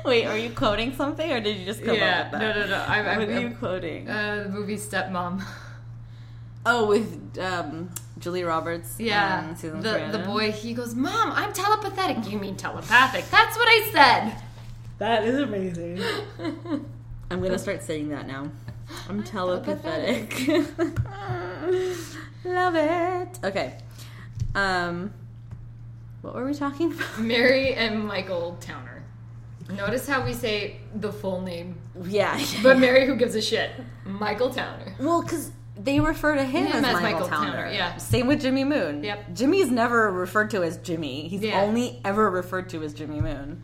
[0.04, 2.56] Wait, are you quoting something, or did you just come Yeah, up with that?
[2.56, 4.08] no, no, no, I- I- what are I- you quoting?
[4.08, 5.42] Uh, the movie Stepmom.
[6.66, 8.96] oh, with um, Julie Roberts.
[8.98, 10.52] Yeah, and Susan the the boy.
[10.52, 13.24] He goes, "Mom, I'm telepathetic." You mean telepathic?
[13.30, 14.42] That's what I said.
[14.98, 16.00] That is amazing.
[17.30, 18.50] I'm gonna start saying that now.
[19.08, 20.66] I'm telepathetic.
[22.44, 23.38] Love it.
[23.44, 23.78] Okay.
[24.54, 25.12] Um,
[26.22, 27.18] what were we talking about?
[27.20, 28.99] Mary and Michael Towner.
[29.76, 32.40] Notice how we say the full name, Yeah.
[32.62, 33.70] but Mary, who gives a shit?
[34.04, 34.94] Michael Towner.
[35.00, 37.50] well, because they refer to him, Him as, as Michael, Michael Towner.
[37.52, 37.96] Towner, yeah.
[37.96, 39.02] Same with Jimmy Moon.
[39.04, 39.32] Yep.
[39.34, 41.28] Jimmy's never referred to as Jimmy.
[41.28, 41.60] He's Yeah.
[41.62, 43.62] only ever referred to as Jimmy Moon.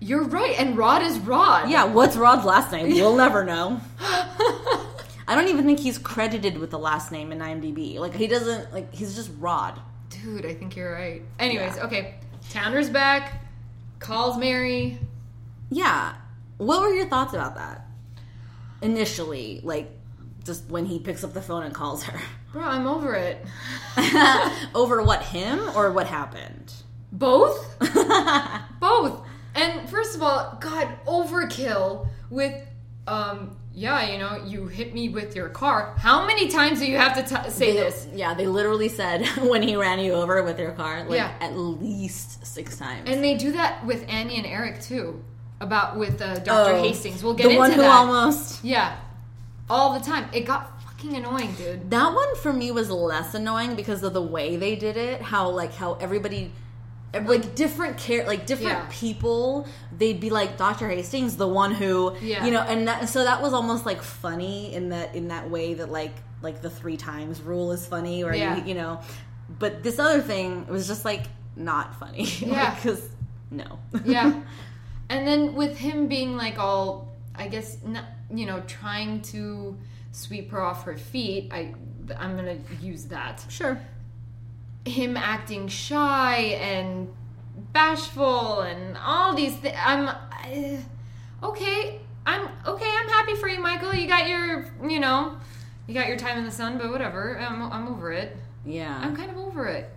[0.00, 1.70] You're right, and Rod is Rod.
[1.70, 1.84] Yeah.
[1.84, 2.90] What's Rod's last name?
[2.90, 3.80] We'll never know.
[5.28, 7.98] I don't even think he's credited with the last name in IMDb.
[7.98, 8.72] Like he doesn't.
[8.72, 9.80] Like he's just Rod.
[10.10, 11.22] Dude, I think you're right.
[11.38, 11.84] Anyways, Yeah.
[11.86, 12.14] okay.
[12.50, 13.42] Towner's back.
[13.98, 14.98] Calls Mary.
[15.70, 16.14] Yeah.
[16.58, 17.86] What were your thoughts about that?
[18.82, 19.90] Initially, like
[20.44, 22.20] just when he picks up the phone and calls her.
[22.52, 23.44] Bro, I'm over it.
[24.74, 26.72] Over what him or what happened?
[27.12, 27.78] Both?
[28.80, 29.20] Both.
[29.54, 32.54] And first of all, God, overkill with,
[33.06, 35.94] um, yeah, you know, you hit me with your car.
[35.98, 38.08] How many times do you have to t- say They- this?
[38.14, 41.32] Yeah, they literally said when he ran you over with your car, like Yeah.
[41.40, 43.08] at least six times.
[43.08, 45.22] And they do that with Annie and Eric too.
[45.60, 46.74] About with uh, Dr.
[46.74, 47.22] Oh, Hastings.
[47.22, 47.90] We'll get the into one who that.
[47.90, 48.96] almost Yeah.
[49.70, 50.28] All the time.
[50.32, 51.90] It got fucking annoying, dude.
[51.90, 55.20] That one for me was less annoying because of the way they did it.
[55.20, 56.50] How like how everybody,
[57.14, 58.86] like different care, like different Yeah.
[58.90, 60.88] people, they'd be like Dr.
[60.88, 62.44] Hastings, the one who, Yeah.
[62.44, 65.74] you know, and that, so that was almost like funny in that in that way
[65.74, 68.56] that like like the three times rule is funny, or Yeah.
[68.58, 69.00] you, you know,
[69.58, 71.24] but this other thing was just like
[71.56, 72.74] not funny, Yeah.
[72.74, 73.08] because
[73.50, 74.42] no, yeah.
[75.08, 78.04] And then with him being like all, I guess, not,
[78.34, 79.78] you know, trying to
[80.10, 81.50] sweep her off her feet.
[81.52, 81.72] I,
[82.18, 83.44] I'm gonna use that.
[83.48, 83.80] sure,
[84.86, 87.08] Him acting shy and
[87.72, 89.76] bashful and all these things.
[89.84, 90.80] I'm I,
[91.42, 92.00] okay.
[92.24, 92.90] I'm okay.
[92.98, 93.94] I'm happy for you, Michael.
[93.94, 95.36] You got your, you know,
[95.86, 96.78] you got your time in the sun.
[96.78, 97.38] But whatever.
[97.38, 98.36] I'm, I'm over it.
[98.64, 98.98] yeah.
[99.02, 99.90] I'm kind of over it.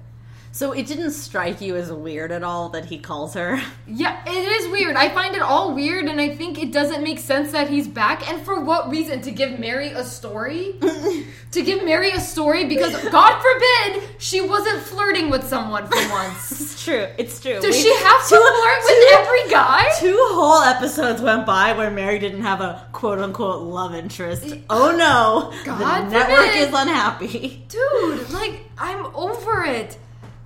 [0.52, 3.60] so it didn't strike you as weird at all that he calls her.
[3.88, 4.32] Yeah, it
[4.62, 4.96] is weird.
[4.96, 8.30] I find it all weird, and I think it doesn't make sense that he's back.
[8.32, 9.22] And for what reason?
[9.22, 10.76] To give Mary a story?
[11.52, 16.68] to give Mary a story because, God forbid, she wasn't flirting with someone for once.
[16.80, 17.08] It's true.
[17.18, 17.60] It's true.
[17.60, 19.86] Does We- she have to two- flirt with two- every guy?
[20.00, 24.56] Two whole episodes went by where Mary didn't have a quote unquote love interest.
[24.70, 26.56] Oh no, God the network forbid.
[26.70, 27.66] is unhappy.
[27.68, 29.98] Dude, like, I'm over it.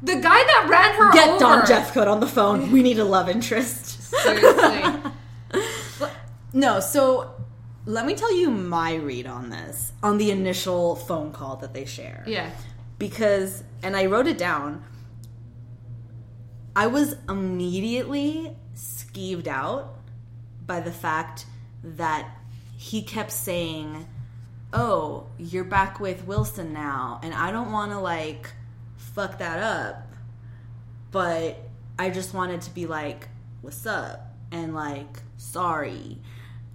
[0.01, 1.39] The guy that ran her Get over.
[1.39, 2.71] Don Jeffcoat on the phone.
[2.71, 4.01] We need a love interest.
[4.11, 4.83] Seriously.
[6.55, 7.32] No, so
[7.85, 11.85] let me tell you my read on this, on the initial phone call that they
[11.85, 12.23] share.
[12.27, 12.49] yeah.
[12.99, 14.83] Because, and I wrote it down,
[16.75, 19.95] I was immediately skeeved out
[20.65, 21.45] by the fact
[21.83, 22.29] that
[22.77, 24.07] he kept saying,
[24.71, 28.49] Oh, you're back with Wilson now, and I don't want to like
[28.95, 30.07] fuck that up,
[31.11, 31.59] but
[31.99, 33.27] I just wanted to be like,
[33.61, 34.33] What's up?
[34.51, 36.19] And like, sorry.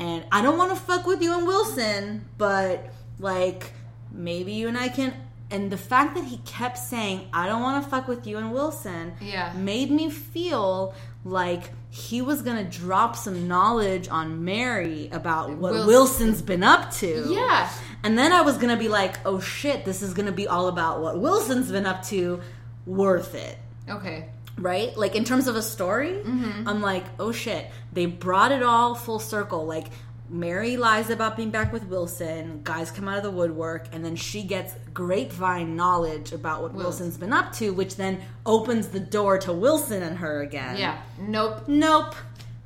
[0.00, 2.86] And I don't want to fuck with you and Wilson, but
[3.18, 3.72] like,
[4.12, 5.12] maybe you and I can.
[5.50, 8.52] And the fact that he kept saying, I don't want to fuck with you and
[8.52, 9.52] Wilson, Yeah.
[9.56, 10.94] made me feel
[11.24, 15.86] like he was gonna drop some knowledge on Mary about what Wilson.
[15.86, 17.26] Wilson's been up to.
[17.30, 17.68] Yeah.
[18.04, 21.00] And then I was gonna be like, oh shit, this is gonna be all about
[21.00, 22.40] what Wilson's been up to.
[22.86, 23.58] Worth it.
[23.88, 24.28] Okay.
[24.58, 24.96] Right?
[24.96, 26.68] Like in terms of a story, mm-hmm.
[26.68, 29.64] I'm like, oh shit, they brought it all full circle.
[29.66, 29.86] Like
[30.30, 34.14] Mary lies about being back with Wilson, guys come out of the woodwork, and then
[34.14, 39.38] she gets grapevine knowledge about what Wilson's been up to, which then opens the door
[39.38, 40.76] to Wilson and her again.
[40.76, 41.00] Yeah.
[41.18, 41.66] Nope.
[41.66, 42.14] Nope.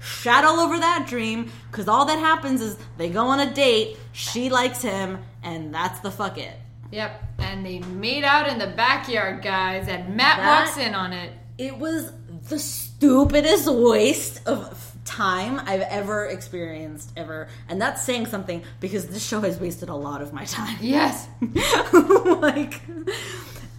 [0.00, 3.96] Shat all over that dream, because all that happens is they go on a date,
[4.10, 6.58] she likes him, and that's the fuck it.
[6.90, 7.22] Yep.
[7.38, 11.32] And they made out in the backyard, guys, and Matt That- walks in on it.
[11.62, 12.12] It was
[12.48, 17.46] the stupidest waste of time I've ever experienced, ever.
[17.68, 20.76] And that's saying something because this show has wasted a lot of my time.
[20.80, 21.28] Yes.
[22.40, 22.80] like,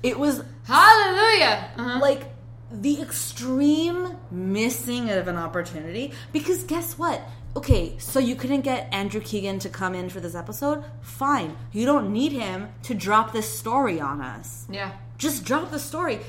[0.01, 1.71] it was Hallelujah.
[1.77, 1.99] Uh-huh.
[1.99, 2.23] like
[2.71, 7.21] the extreme missing of an opportunity because guess what
[7.55, 11.85] okay so you couldn't get andrew keegan to come in for this episode fine you
[11.85, 14.91] don't need him to drop this story on us Yeah.
[15.19, 16.19] just drop the story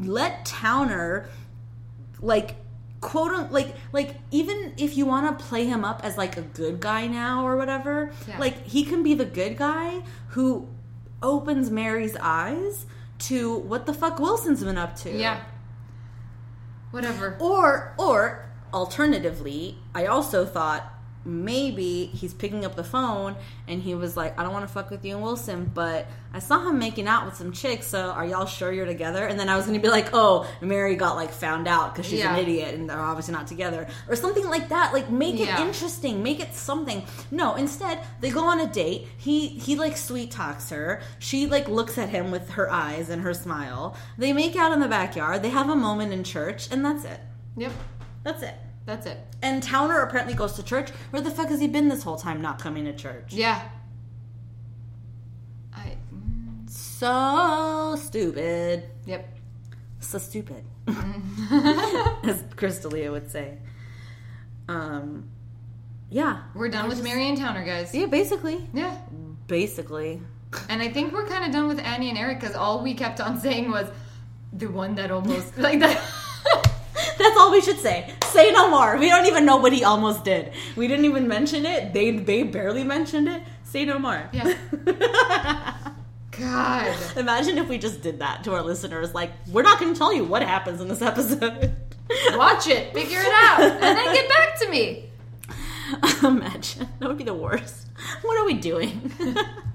[0.00, 1.28] let towner
[2.20, 2.56] like
[3.00, 6.80] quote like like even if you want to play him up as like a good
[6.80, 8.38] guy now or whatever Yeah.
[8.38, 10.68] like he can be the good guy who
[11.22, 12.86] opens mary's eyes
[13.18, 15.40] to what the fuck wilson's been up to Yeah.
[16.92, 17.36] Whatever.
[17.40, 20.93] or or alternatively, I also thought
[21.24, 23.34] maybe he's picking up the phone
[23.66, 26.38] and he was like, I don't want to fuck with you and Wilson, but I
[26.38, 29.26] saw him making out with some chicks, so are y'all sure you're together?
[29.26, 32.18] And then I was gonna be like, oh, Mary got like found out because she's
[32.20, 32.34] Yeah.
[32.34, 33.86] an idiot and they're obviously not together.
[34.08, 34.92] Or something like that.
[34.92, 37.04] Like make it interesting, make it something.
[37.30, 39.06] No, instead they go on a date.
[39.16, 41.00] He he like sweet talks her.
[41.18, 43.96] She like looks at him with her eyes and her smile.
[44.18, 45.42] They make out in the backyard.
[45.42, 47.20] They have a moment in church, and that's it.
[47.56, 47.72] Yep.
[48.24, 48.54] That's it.
[48.86, 49.18] That's it.
[49.42, 50.90] And Towner apparently goes to church.
[51.10, 53.32] Where the fuck has he been this whole time not coming to church?
[53.32, 53.62] Yeah.
[55.74, 55.96] I.
[56.14, 58.84] mm, So stupid.
[59.06, 59.28] Yep.
[60.00, 60.64] So stupid.
[60.86, 63.58] As Crystalia would say.
[64.68, 65.28] Um
[66.10, 66.42] yeah.
[66.54, 67.94] We're done with Marion Towner, guys.
[67.94, 68.68] Yeah, basically.
[68.72, 68.96] Yeah.
[69.48, 70.20] Basically.
[70.68, 73.20] And I think we're kind of done with Annie and Eric because all we kept
[73.20, 73.88] on saying was
[74.52, 76.00] the one that almost like that.
[77.34, 78.14] That's all we should say.
[78.26, 78.96] Say no more.
[78.96, 80.52] We don't even know what he almost did.
[80.76, 81.92] We didn't even mention it.
[81.92, 83.42] They they barely mentioned it.
[83.64, 84.30] Say no more.
[84.32, 84.56] Yeah.
[86.30, 86.96] God.
[87.16, 89.14] Imagine if we just did that to our listeners.
[89.14, 91.74] Like, we're not going to tell you what happens in this episode.
[92.34, 95.10] Watch it, figure it out, and then get back to me.
[96.22, 96.88] Imagine.
[97.00, 97.88] That would be the worst.
[98.22, 99.10] What are we doing?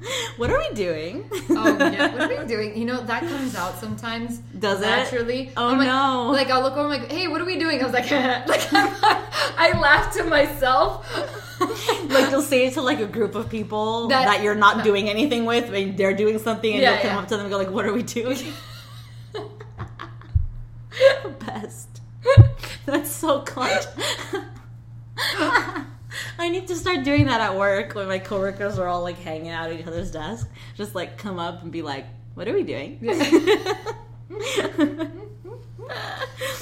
[0.38, 1.28] what are we doing?
[1.50, 2.76] Oh yeah, what are we doing?
[2.76, 4.38] You know that comes out sometimes.
[4.58, 4.86] Does it?
[4.86, 5.52] naturally?
[5.56, 6.30] Oh, I'm like- no.
[6.32, 7.80] Like I'll look over, I'm like, hey, what are we doing?
[7.80, 8.10] I was like,
[8.48, 8.94] like I'm,
[9.58, 11.06] I laughed to myself.
[12.08, 15.10] like, you'll say it to like a group of people that, That- you're not doing
[15.10, 17.18] anything with, and they're doing something, and Yeah, you'll come yeah.
[17.18, 18.38] up to them and go, like, what are we doing?
[21.40, 22.00] Best.
[22.86, 23.84] That's so clutch.
[26.40, 29.50] I need to start doing that at work when my coworkers are all like hanging
[29.50, 30.48] out at each other's desk.
[30.74, 32.98] Just like come up and be like, "What are we doing?"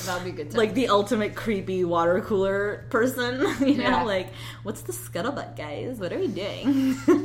[0.04, 0.50] That'll be good.
[0.50, 0.58] Time.
[0.58, 3.40] like the ultimate creepy water cooler person.
[3.60, 4.02] You know, Yeah.
[4.02, 4.32] like,
[4.64, 5.98] "What's the scuttlebutt, guys?
[5.98, 6.96] What are we doing?"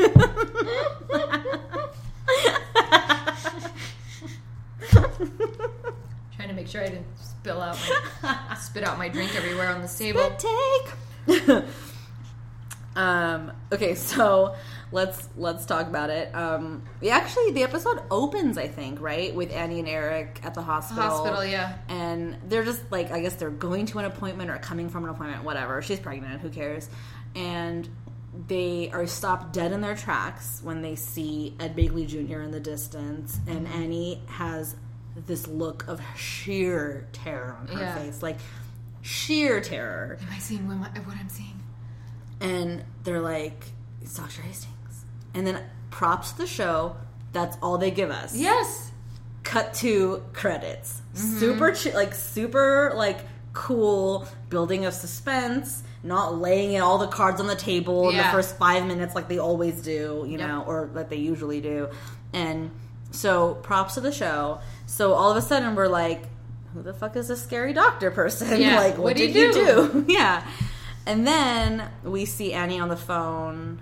[6.35, 7.77] trying to make sure I didn't spill out
[8.21, 10.35] my spit out my drink everywhere on the table.
[10.37, 11.63] take.
[12.95, 13.51] Um.
[13.71, 14.55] Okay, so
[14.91, 16.33] let's let's talk about it.
[16.35, 16.83] Um.
[17.01, 21.03] We actually the episode opens, I think, right, with Annie and Eric at the hospital.
[21.03, 21.77] Hospital, yeah.
[21.89, 25.09] And they're just like, I guess they're going to an appointment or coming from an
[25.09, 25.81] appointment, whatever.
[25.81, 26.41] She's pregnant.
[26.41, 26.89] Who cares?
[27.35, 27.87] And
[28.47, 32.41] they are stopped dead in their tracks when they see Ed Begley Jr.
[32.41, 34.75] in the distance, and Annie has
[35.27, 37.95] this look of sheer terror on her Yeah.
[37.95, 38.37] face, like
[39.03, 40.17] sheer terror.
[40.19, 41.52] Am I seeing what, what I'm seeing?
[42.43, 43.65] And they're like,
[44.01, 46.95] "It's Doctor Hastings," and then props to the show.
[47.31, 48.35] That's all they give us.
[48.35, 48.91] Yes.
[49.43, 51.01] cut to credits.
[51.15, 51.39] Mm-hmm.
[51.39, 53.19] Super chi- like super like
[53.53, 58.57] cool building of suspense, not laying all the cards on the table in the first
[58.57, 60.47] 5 minutes like they always do, you Yep.
[60.47, 61.89] know, or like they usually do.
[62.33, 62.71] And
[63.11, 64.59] so props to the show.
[64.85, 66.23] So all of a sudden we're like
[66.73, 68.59] who the fuck is this scary doctor person?
[68.61, 69.89] Yeah, like what what'd did you do?
[69.91, 70.05] do?
[70.13, 70.47] yeah.
[71.05, 73.81] And then we see Annie on the phone.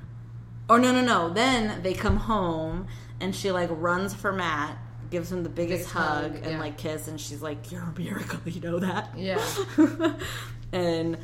[0.70, 1.30] Or no, no, no.
[1.30, 2.88] Then they come home
[3.20, 4.78] and she like runs for Matt,
[5.10, 6.60] gives him the biggest Biggest hug, hug, and yeah.
[6.60, 9.44] like kiss, and she's like, "You're a miracle, you know that." Yeah.
[10.72, 11.18] and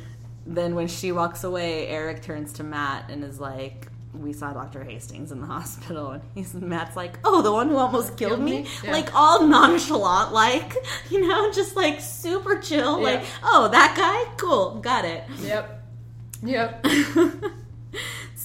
[0.46, 4.84] then when she walks away, Eric turns to Matt and is like, "We saw Doctor
[4.84, 8.44] Hastings in the hospital," and he's Matt's like, "Oh, the one who almost killed, Killed
[8.44, 8.68] me," me?
[8.84, 8.92] Yeah.
[8.92, 10.74] like all nonchalant, like
[11.10, 15.77] you know, just like super chill, like, "Oh, that guy, cool, got it." Yep.
[16.42, 16.86] Yep.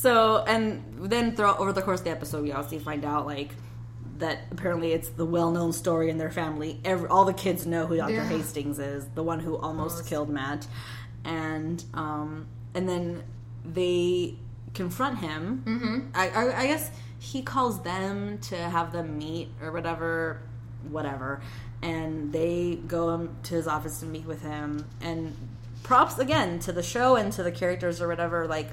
[0.03, 3.51] So, and then throughout over the course of the episode, we obviously find out like
[4.17, 6.77] that apparently it's the well-known story in their family.
[6.83, 8.15] Every, all the kids know who Dr.
[8.15, 8.27] Yeah.
[8.27, 10.09] Hastings is, the one who almost, Almost.
[10.09, 10.67] killed Matt,
[11.23, 13.23] and um, and then
[13.63, 14.35] they
[14.73, 15.63] confront him.
[15.65, 15.99] Mm-hmm.
[16.13, 20.41] I, I, I guess he calls them to have them meet or whatever,
[20.89, 21.41] whatever,
[21.81, 24.85] and they go um, to his office to meet with him.
[24.99, 25.33] And
[25.83, 28.69] props again to the show and to the characters or whatever, like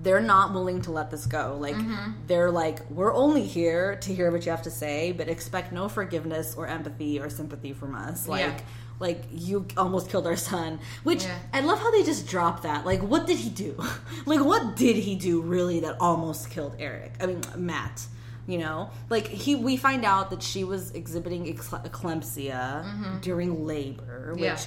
[0.00, 1.56] they're not willing to let this go.
[1.60, 2.12] Like mm-hmm.
[2.26, 5.88] they're like, we're only here to hear what you have to say, but expect no
[5.88, 8.28] forgiveness or empathy or sympathy from us.
[8.28, 8.60] Like, Yeah.
[9.00, 10.78] like you almost killed our son.
[11.02, 11.38] Which Yeah.
[11.52, 12.86] I love how they just drop that.
[12.86, 13.74] Like, what did he do?
[14.26, 17.14] like, what did he do really that almost killed Eric?
[17.20, 18.06] I mean, Matt.
[18.46, 23.18] You know, like he, we find out that she was exhibiting ecl- eclampsia mm-hmm.
[23.18, 24.58] during labor, which Yeah.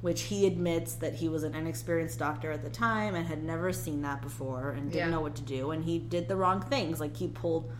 [0.00, 3.72] Which he admits that he was an inexperienced doctor at the time and had never
[3.72, 5.10] seen that before and didn't Yeah.
[5.10, 7.70] know what to do and he did the wrong things like he pulled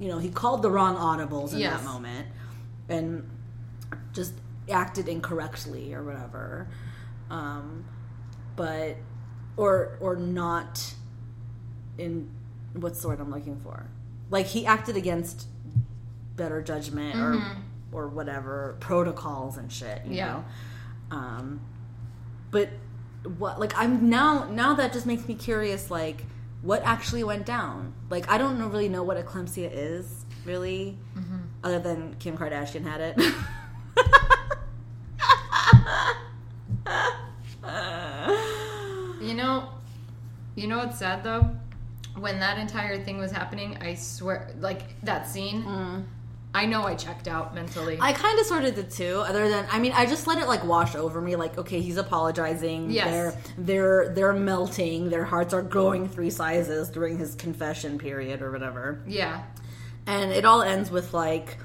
[0.00, 1.80] you know he called the wrong audibles in Yes.
[1.80, 2.26] that moment
[2.88, 3.28] and
[4.12, 4.32] just
[4.70, 6.68] acted incorrectly or whatever
[7.30, 7.84] um
[8.56, 8.96] but
[9.56, 10.94] or or not
[11.96, 12.28] in
[12.74, 13.86] what's the word i'm looking for
[14.30, 15.46] like he acted against
[16.36, 17.40] better judgment or
[17.92, 20.26] or whatever protocols and shit you Yeah.
[20.32, 20.44] know
[21.10, 21.60] um
[22.50, 22.68] but
[23.36, 26.24] what like i'm now now that just makes me curious like
[26.60, 27.94] what actually went down?
[28.10, 30.96] Like i don't know, really know what eclampsia is really
[31.62, 33.34] other than kim kardashian had it.
[39.20, 39.68] You know,
[40.54, 41.50] you know what's sad though?
[42.16, 45.64] When that entire thing was happening, I swear, like that scene,
[46.58, 47.98] I know I checked out mentally.
[48.00, 49.22] I kind of sort of did too.
[49.26, 51.36] Other than, I mean, I just let it like wash over me.
[51.36, 52.90] Like, okay, he's apologizing.
[52.90, 53.06] Yes.
[53.08, 55.10] They're they're they're melting.
[55.10, 59.02] Their hearts are growing three sizes during his confession period or whatever.
[59.06, 59.42] yeah,
[60.06, 61.56] And it all ends with like,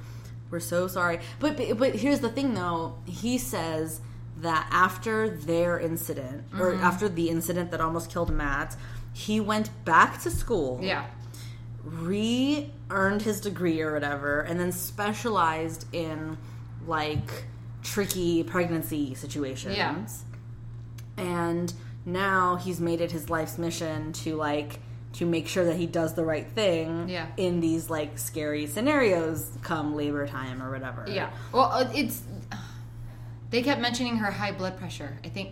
[0.51, 1.19] we're so sorry.
[1.39, 2.95] But but, but here's the thing though.
[3.05, 4.01] He says
[4.37, 6.83] that after their incident or Mm-hmm.
[6.83, 8.75] after the incident that almost killed Matt,
[9.13, 11.05] he went back to school yeah,
[11.83, 16.37] re earned his degree or whatever, and then specialized in
[16.87, 17.45] like
[17.81, 19.75] tricky pregnancy situations.
[19.75, 19.95] Yeah.
[21.17, 21.73] And
[22.05, 24.79] now he's made it his life's mission to like
[25.13, 27.27] to make sure that he does the right thing Yeah.
[27.37, 31.05] in these like scary scenarios come labor time or whatever.
[31.07, 31.29] yeah.
[31.51, 32.23] Well, uh, it's
[33.51, 35.17] they kept mentioning her high blood pressure.
[35.23, 35.51] I think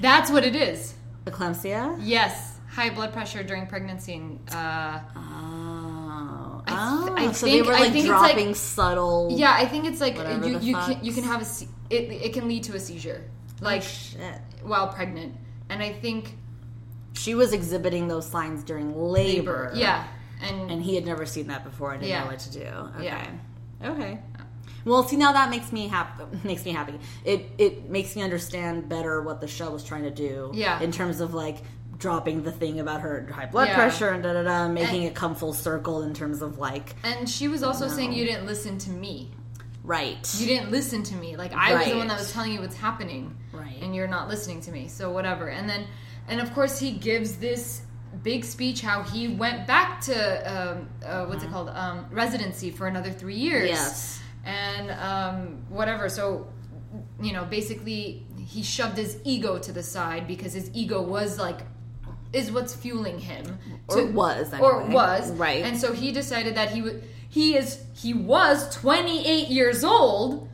[0.00, 0.94] that's what it is.
[1.26, 1.96] Eclampsia?
[2.00, 4.14] Yes, high blood pressure during pregnancy.
[4.14, 5.53] And, uh, Oh.
[6.66, 7.14] I th- oh.
[7.16, 10.00] I so think- they were like think it's, like- dropping subtle yeah, I think it's
[10.00, 12.80] like you you can you can have a se- it it can lead to a
[12.80, 13.22] seizure
[13.60, 14.40] oh, like shit.
[14.62, 15.34] while pregnant,
[15.68, 16.36] and I think
[17.14, 19.72] She was exhibiting those signs during labor.
[19.74, 20.04] yeah,
[20.42, 22.24] and, And he had never seen that before and didn't Yeah.
[22.24, 22.66] know what to do.
[22.96, 23.04] Okay.
[23.04, 23.90] Yeah.
[23.92, 24.18] Okay.
[24.84, 26.24] Well, see now that makes me happy.
[26.44, 26.98] Makes me happy.
[27.24, 30.50] It it makes me understand better what the show was trying to do.
[30.54, 30.80] Yeah.
[30.80, 31.58] In terms of like
[32.04, 33.76] dropping the thing about her high blood Yeah.
[33.76, 36.94] pressure and da da da, making And- it come full circle in terms of like
[37.02, 39.30] and she was also saying you didn't listen to me.
[39.82, 40.22] right.
[40.38, 41.36] You didn't listen to me.
[41.36, 43.78] Like I was the one that was telling you what's happening, Right.
[43.82, 44.88] And you're not listening to me.
[44.88, 45.48] So whatever.
[45.48, 45.86] And then,
[46.28, 47.80] and of course, he gives this
[48.22, 50.14] big speech how he went back to
[50.54, 53.68] um, uh, what's it called um, residency for another three years.
[53.70, 54.20] Yes.
[54.44, 55.36] And um,
[55.70, 56.08] whatever.
[56.10, 56.48] So
[57.20, 61.60] you know, basically, he shoved his ego to the side because his ego was like
[62.34, 63.58] is what's fueling him
[63.88, 64.94] Or was, or anyway.
[64.94, 65.64] was Right.
[65.64, 70.48] and so he decided that he would he is he was 28 years old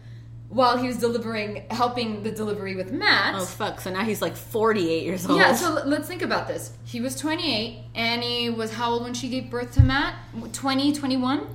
[0.48, 3.34] while he was delivering helping the delivery with Matt.
[3.36, 3.80] Oh fuck!
[3.80, 5.38] So now he's like 48 years old.
[5.38, 6.72] Yeah, so let's think about this.
[6.84, 7.84] He was 28.
[7.94, 10.14] Annie was how old when she gave birth to Matt?
[10.52, 11.46] 20, 21?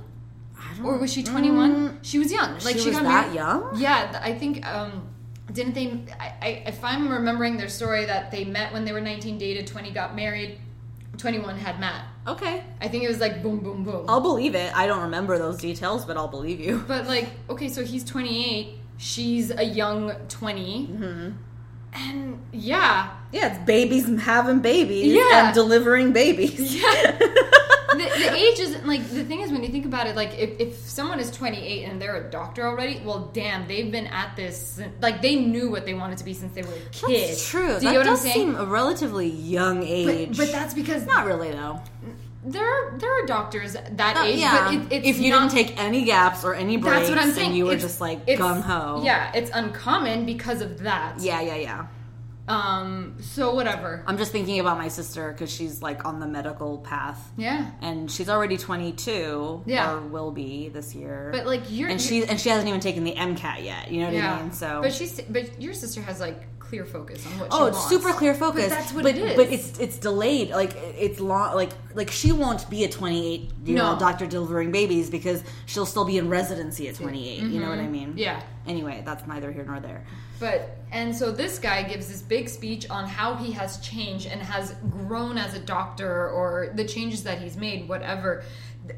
[0.84, 1.98] Or was she 21?
[2.02, 2.52] she was young.
[2.64, 2.82] Like Mm.
[2.82, 3.70] She was got that married- young?
[3.80, 5.08] Yeah, I think um
[5.52, 9.00] didn't they I, I if I'm remembering their story that they met when they were
[9.00, 10.58] 19 dated 20 got married
[11.18, 12.04] 21 had Matt.
[12.26, 14.04] okay, I think it was like boom boom boom.
[14.08, 14.76] I'll believe it.
[14.76, 16.84] I don't remember those details, but I'll believe you.
[16.86, 18.74] But like, okay, so he's 28.
[18.98, 20.86] She's a young 20.
[20.88, 21.30] Mm-hmm.
[21.94, 25.46] And yeah, Yeah, it's babies having babies Yeah.
[25.46, 26.74] and delivering babies.
[26.76, 27.18] yeah.
[27.92, 30.58] the, the age isn't like the thing is when you think about it like if,
[30.60, 34.80] if someone is 28 and they're a doctor already well damn they've been at this
[35.00, 37.66] like they knew what they wanted to be since they were a kid That's true.
[37.68, 40.36] do you that know what i'm does seem a relatively young age.
[40.36, 41.80] but, but that's because not really though.
[42.44, 45.66] there are there are doctors that age yeah, but it, it's if you not, didn't
[45.68, 48.00] take any gaps or any breaks, that's what i'm saying and you were It's- just
[48.00, 49.02] like gung ho.
[49.04, 51.86] yeah it's uncommon because of that yeah, yeah, yeah.
[52.48, 56.78] Um so whatever I'm just thinking about my sister because she's like on the medical
[56.78, 59.64] path, yeah and she's already 22.
[59.66, 59.94] Yeah.
[59.94, 61.30] or will be this year.
[61.32, 63.90] but like you're and she and she hasn't even taken the MCAT yet.
[63.90, 64.52] You know what yeah I mean?
[64.52, 67.76] So, but she's but your sister has like clear focus on what she Oh, it's
[67.76, 67.90] wants.
[67.90, 68.64] super clear focus.
[68.64, 69.36] But that's what but, it is.
[69.36, 70.50] But it's it's delayed.
[70.50, 71.54] Like it's long.
[71.54, 76.04] Like like she won't be a 28 year old doctor delivering babies because she'll still
[76.04, 77.42] be in residency at 28.
[77.42, 78.10] You know what I mean?
[78.10, 78.18] Mm-hmm.
[78.18, 78.40] Yeah.
[78.66, 80.04] Anyway, that's neither here nor there.
[80.38, 84.40] But and so this guy gives this big speech on how he has changed and
[84.40, 88.44] has grown as a doctor or the changes that he's made, whatever.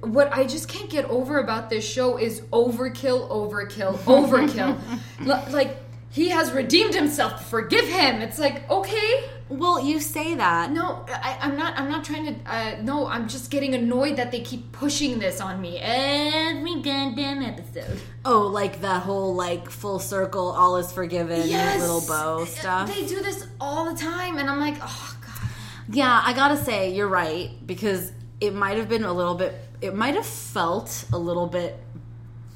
[0.02, 5.52] What I just can't get over about this show is overkill, overkill, overkill.
[5.52, 5.78] Like
[6.10, 7.48] he has redeemed himself.
[7.48, 8.20] Forgive him.
[8.20, 9.24] It's like okay.
[9.48, 10.70] Well, you say that.
[10.72, 11.78] No, I, I'm not.
[11.78, 12.34] I'm not trying to.
[12.52, 17.42] Uh, no, I'm just getting annoyed that they keep pushing this on me every goddamn
[17.42, 17.98] episode.
[18.24, 21.40] Oh, like that whole like full circle, all is forgiven,
[21.80, 22.94] little bow stuff.
[22.94, 25.50] They do this all the time, and I'm like, oh god.
[25.90, 29.94] Yeah, I gotta say, you're right, because it might have been a little bit, it
[29.94, 31.78] might have felt a little bit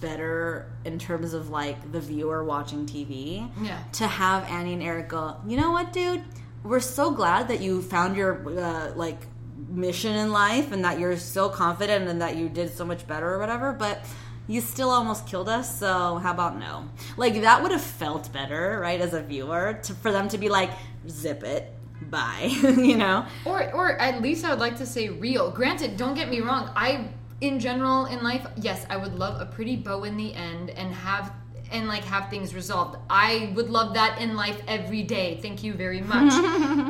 [0.03, 3.49] better in terms of like the viewer watching TV.
[3.63, 3.79] Yeah.
[3.93, 6.23] To have Annie and Eric go, you know what, dude?
[6.65, 9.19] We're so glad that you found your uh, like
[9.69, 13.35] mission in life and that you're so confident and that you did so much better
[13.35, 14.05] or whatever, but
[14.49, 16.89] you still almost killed us, so how about no?
[17.17, 20.49] Like that would have felt better, right, as a viewer, to, for them to be
[20.49, 20.71] like,
[21.09, 21.73] zip it,
[22.11, 23.25] bye, you know?
[23.45, 25.51] Or, or at least I would like to say real.
[25.51, 26.71] Granted, don't get me wrong.
[26.75, 27.09] I,
[27.41, 30.93] in general, in life, yes, I would love a pretty bow in the end and
[30.93, 31.33] have
[31.73, 32.97] and like have things resolved.
[33.11, 35.39] I would love that in life every day.
[35.43, 36.33] Thank you very much.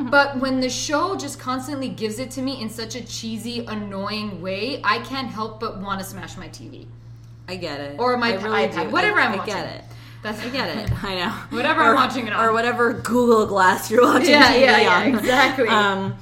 [0.11, 4.41] but when the show just constantly gives it to me in such a cheesy, annoying
[4.41, 6.85] way, I can't help but want to smash my TV
[7.47, 7.99] I get it.
[7.99, 8.89] or my I really iPad, do.
[8.91, 9.53] whatever I, I'm I watching.
[9.55, 9.83] get it.
[10.21, 11.03] That's I get it.
[11.03, 11.29] I know.
[11.57, 12.45] Whatever I'm watching it on.
[12.45, 15.15] Or whatever Google Glass you're watching Yeah, TV yeah, yeah, on.
[15.15, 15.67] exactly.
[15.67, 16.15] Um,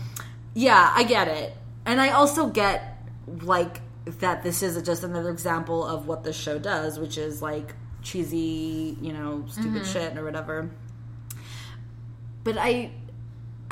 [0.55, 1.55] yeah, I get it.
[1.85, 2.97] And I also get,
[3.43, 3.79] like,
[4.19, 8.97] that this is just another example of what the show does, which is, like, cheesy,
[9.01, 9.91] you know, stupid Mm-hmm.
[9.91, 10.69] shit or whatever.
[12.43, 12.91] But I...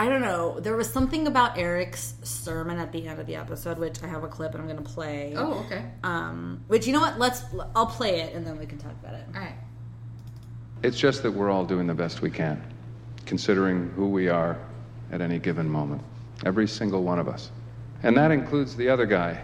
[0.02, 0.62] I don't know.
[0.62, 4.24] There was something about Eric's sermon at the end of the episode, which I have
[4.24, 5.34] a clip and I'm going to play.
[5.36, 5.84] Oh, okay.
[6.04, 7.20] Um, which you know what?
[7.20, 7.44] Let's.
[7.76, 9.26] I'll play it and then we can talk about it.
[9.36, 9.56] All right.
[10.84, 12.64] It's just that we're all doing the best we can,
[13.26, 14.58] considering who we are
[15.12, 16.02] at any given moment.
[16.46, 17.52] Every single one of us.
[18.02, 19.42] And that includes the other guy,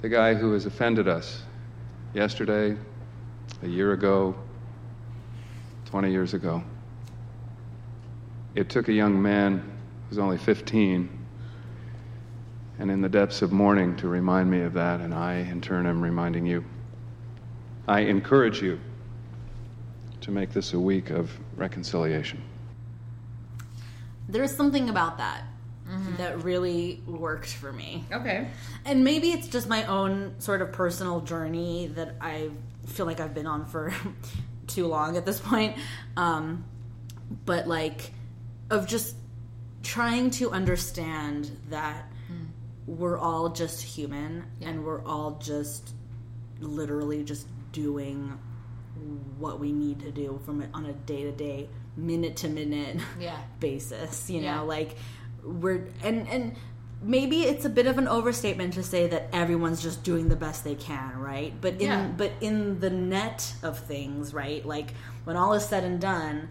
[0.00, 1.42] the guy who has offended us
[2.14, 2.74] yesterday,
[3.62, 4.34] a year ago,
[5.86, 6.62] 20 years ago.
[8.54, 11.18] It took a young man who was only 15
[12.78, 15.86] and in the depths of mourning to remind me of that, and I, in turn,
[15.86, 16.64] am reminding you.
[17.86, 18.80] I encourage you
[20.22, 22.42] to make this a week of reconciliation.
[24.28, 25.42] There's something about that
[25.86, 26.16] mm-hmm.
[26.16, 28.04] that really worked for me.
[28.12, 28.48] Okay.
[28.84, 32.50] And maybe it's just my own sort of personal journey that I
[32.90, 33.92] feel like I've been on for
[34.66, 35.76] too long at this point.
[36.16, 36.64] Um,
[37.44, 38.12] but like,
[38.70, 39.16] of just
[39.82, 42.04] trying to understand that
[42.86, 45.94] we're all just human and we're all just
[46.60, 48.38] literally just doing
[49.38, 52.96] what we need to do from it on a day to day, minute to minute
[53.18, 53.38] Yeah.
[53.60, 54.28] basis.
[54.28, 54.60] You know, Yeah.
[54.60, 54.96] like
[55.42, 56.56] we're and and
[57.02, 60.64] maybe it's a bit of an overstatement to say that everyone's just doing the best
[60.64, 61.52] they can, right?
[61.60, 62.06] But in Yeah.
[62.16, 64.64] but in the net of things, right?
[64.64, 64.92] Like
[65.24, 66.48] when all is said and done,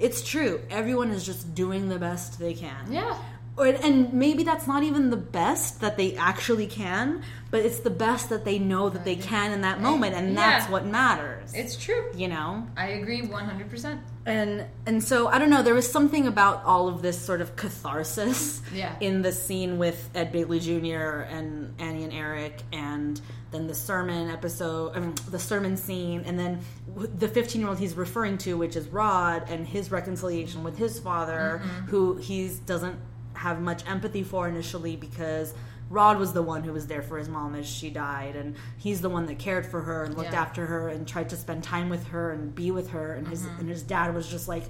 [0.00, 0.60] it's true.
[0.70, 2.90] Everyone is just doing the best they can.
[2.92, 3.16] Yeah.
[3.58, 7.90] Or, and maybe that's not even the best that they actually can, but it's the
[7.90, 10.70] best that they know that they can in that moment, and that's Yeah.
[10.72, 11.52] what matters.
[11.54, 12.04] It's true.
[12.14, 13.98] you know, I agree 100%.
[14.26, 15.62] and and so I don't know.
[15.62, 18.94] There was something about all of this sort of catharsis Yeah.
[19.00, 21.22] in the scene with Ed Begley Jr.
[21.22, 26.38] and Annie and Eric, and then the sermon episode, I mean, the sermon scene, and
[26.38, 26.60] then
[26.96, 30.98] the 15 year old he's referring to, which is Rod, and his reconciliation with his
[31.00, 31.86] father, mm-hmm.
[31.86, 32.96] who he doesn't
[33.38, 35.54] have much empathy for initially because.
[35.90, 39.00] Rod was the one who was there for his mom as she died, and he's
[39.00, 40.42] the one that cared for her and looked Yeah.
[40.42, 43.14] after her and tried to spend time with her and be with her.
[43.14, 43.60] And his Mm-hmm.
[43.60, 44.64] and his dad was just like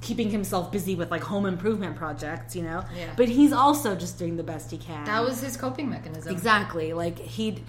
[0.00, 2.84] keeping himself busy with like home improvement projects, you know.
[2.96, 3.08] Yeah.
[3.16, 5.04] But he's also just doing the best he can.
[5.04, 6.32] That was his coping mechanism.
[6.32, 7.64] exactly like he,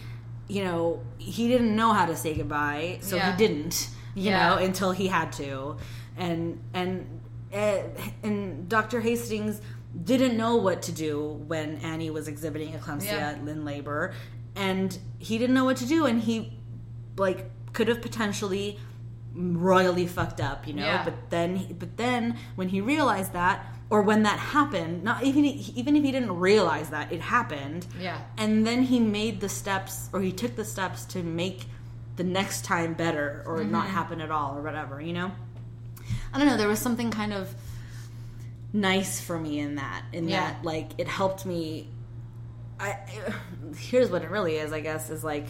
[0.48, 3.32] you know, he didn't know how to say goodbye, so Yeah.
[3.32, 4.50] he didn't, you Yeah.
[4.50, 5.78] know, until he had to,
[6.16, 7.08] and and
[7.52, 7.78] uh,
[8.24, 9.02] and Dr.
[9.02, 9.62] Hastings
[10.02, 13.32] didn't know what to do when Annie was exhibiting eclampsia Yeah.
[13.36, 14.14] in labor,
[14.56, 16.58] and he didn't know what to do, and he
[17.18, 18.80] like could have potentially
[19.36, 20.86] royally fucked up, you know.
[20.86, 21.04] Yeah.
[21.04, 25.96] But then, but then when he realized that, or when that happened, not even even
[25.96, 28.20] if he didn't realize that it happened, Yeah.
[28.38, 31.66] and then he made the steps, or he took the steps to make
[32.16, 33.94] the next time better, or not Mm-hmm.
[33.96, 35.32] happen at all, or whatever, you know.
[36.34, 36.58] I don't know.
[36.58, 37.54] There was something kind of
[38.74, 40.04] nice for me in that.
[40.12, 40.54] In Yeah.
[40.54, 41.90] that, like, it helped me.
[42.80, 42.98] I
[43.78, 44.74] here's what it really is.
[44.74, 45.46] I guess is like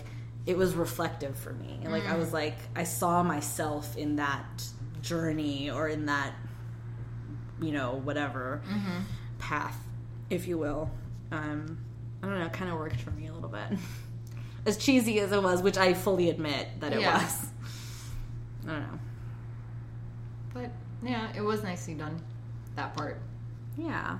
[0.45, 1.80] it was reflective for me.
[1.88, 2.11] Like Mm.
[2.11, 4.63] I was like I saw myself in that
[5.01, 6.34] journey or in that
[7.61, 8.99] you know whatever Mm-hmm.
[9.39, 9.78] path,
[10.30, 10.91] if you will.
[11.32, 11.80] Um,
[12.21, 12.45] I don't know.
[12.45, 13.78] It kind of worked for me a little bit.
[14.65, 17.21] As cheesy as it was, which I fully admit that it Yeah.
[17.21, 17.45] was.
[18.67, 18.99] I don't know.
[20.53, 20.69] But
[21.03, 22.21] yeah, it was nicely done.
[22.76, 23.21] That part.
[23.78, 24.17] Yeah.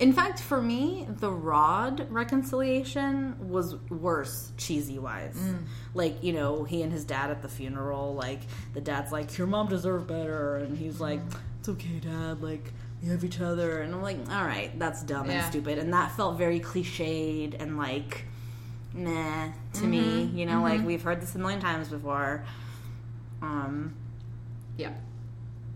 [0.00, 5.34] In fact, for me, the Rod reconciliation was worse, cheesy wise.
[5.36, 5.62] Mm.
[5.94, 8.40] Like, you know, he and his dad at the funeral, like,
[8.74, 10.56] the dad's like, Your mom deserved better.
[10.56, 11.20] And he's like,
[11.60, 12.42] It's okay, dad.
[12.42, 12.72] Like,
[13.02, 13.80] we have each other.
[13.80, 15.42] And I'm like, All right, that's dumb Yeah.
[15.44, 15.78] and stupid.
[15.78, 18.24] And that felt very cliched and like,
[18.92, 20.00] nah, to me.
[20.00, 20.36] Mm-hmm.
[20.36, 22.44] You know, like, we've heard this a million times before.
[23.40, 23.94] Um,
[24.76, 24.92] Yeah.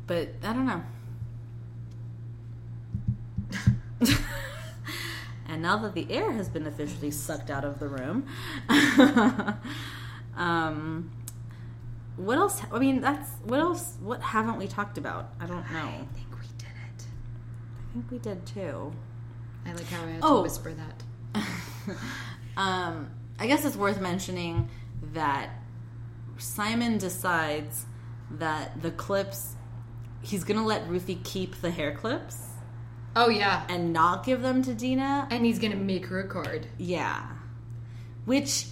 [0.07, 0.83] but I don't know.
[5.49, 8.27] and now that the air has been officially sucked out of the room,
[10.37, 11.11] um,
[12.17, 12.61] what else?
[12.73, 13.95] I mean, that's what else?
[14.01, 15.33] What haven't we talked about?
[15.41, 15.79] I don't know.
[15.79, 17.05] I think we did it.
[17.07, 18.93] I think we did too.
[19.67, 20.37] I like how I had Oh.
[20.39, 21.03] to whisper that.
[22.57, 24.69] um, I guess it's worth mentioning
[25.15, 25.51] that
[26.39, 27.87] Simon decides
[28.31, 29.55] that the clips
[30.23, 32.52] he's gonna let Ruthie keep the hair clips
[33.15, 33.65] Oh yeah.
[33.69, 35.27] and not give them to Dina.
[35.31, 36.67] And he's gonna make her a card.
[36.79, 37.27] Yeah.
[38.25, 38.67] Which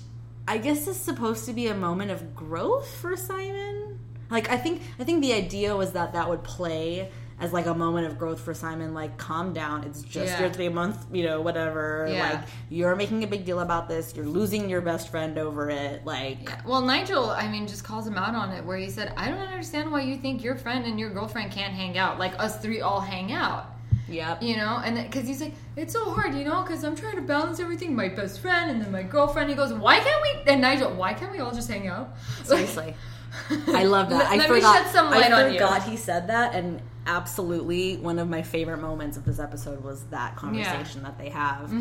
[0.49, 3.99] I guess is supposed to be a moment of growth for Simon.
[4.31, 7.11] Like I think I think the idea was that that would play
[7.41, 10.41] as like a moment of growth for Simon like calm down it's just Yeah.
[10.41, 12.07] your 3 month, you know, whatever.
[12.11, 12.31] Yeah.
[12.31, 14.15] Like you're making a big deal about this.
[14.15, 16.05] You're losing your best friend over it.
[16.05, 16.61] Like Yeah.
[16.67, 19.39] Well, Nigel, I mean, just calls him out on it, where he said, "I don't
[19.39, 22.19] understand why you think your friend and your girlfriend can't hang out.
[22.19, 23.70] Like us three all hang out."
[24.11, 24.43] Yep.
[24.43, 27.23] You know, and because he's like, it's so hard, you know, because I'm trying to
[27.23, 27.95] balance everything.
[27.95, 29.49] My best friend and then my girlfriend.
[29.51, 30.53] He goes, why can't we?
[30.53, 32.17] And Nigel, why can't we all just hang out?
[32.45, 32.95] Seriously.
[33.69, 34.31] I love that.
[34.37, 34.83] Let- I forgot.
[34.85, 35.59] shed some light I on you.
[35.61, 40.03] forgot he said that, and absolutely one of my favorite moments of this episode was
[40.07, 41.73] that conversation that they have.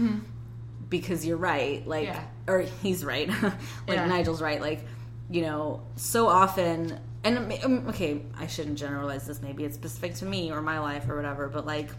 [0.89, 2.23] Because you're right, like, Yeah.
[2.47, 3.53] or he's right, like
[3.87, 4.05] Yeah.
[4.07, 4.59] Nigel's right.
[4.59, 4.85] Like,
[5.29, 9.39] you know, so often, and um, okay, I shouldn't generalize this.
[9.41, 11.47] Maybe it's specific to me or my life or whatever.
[11.47, 11.89] But like,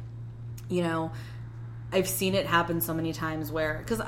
[0.70, 1.12] you know,
[1.92, 4.00] I've seen it happen so many times where because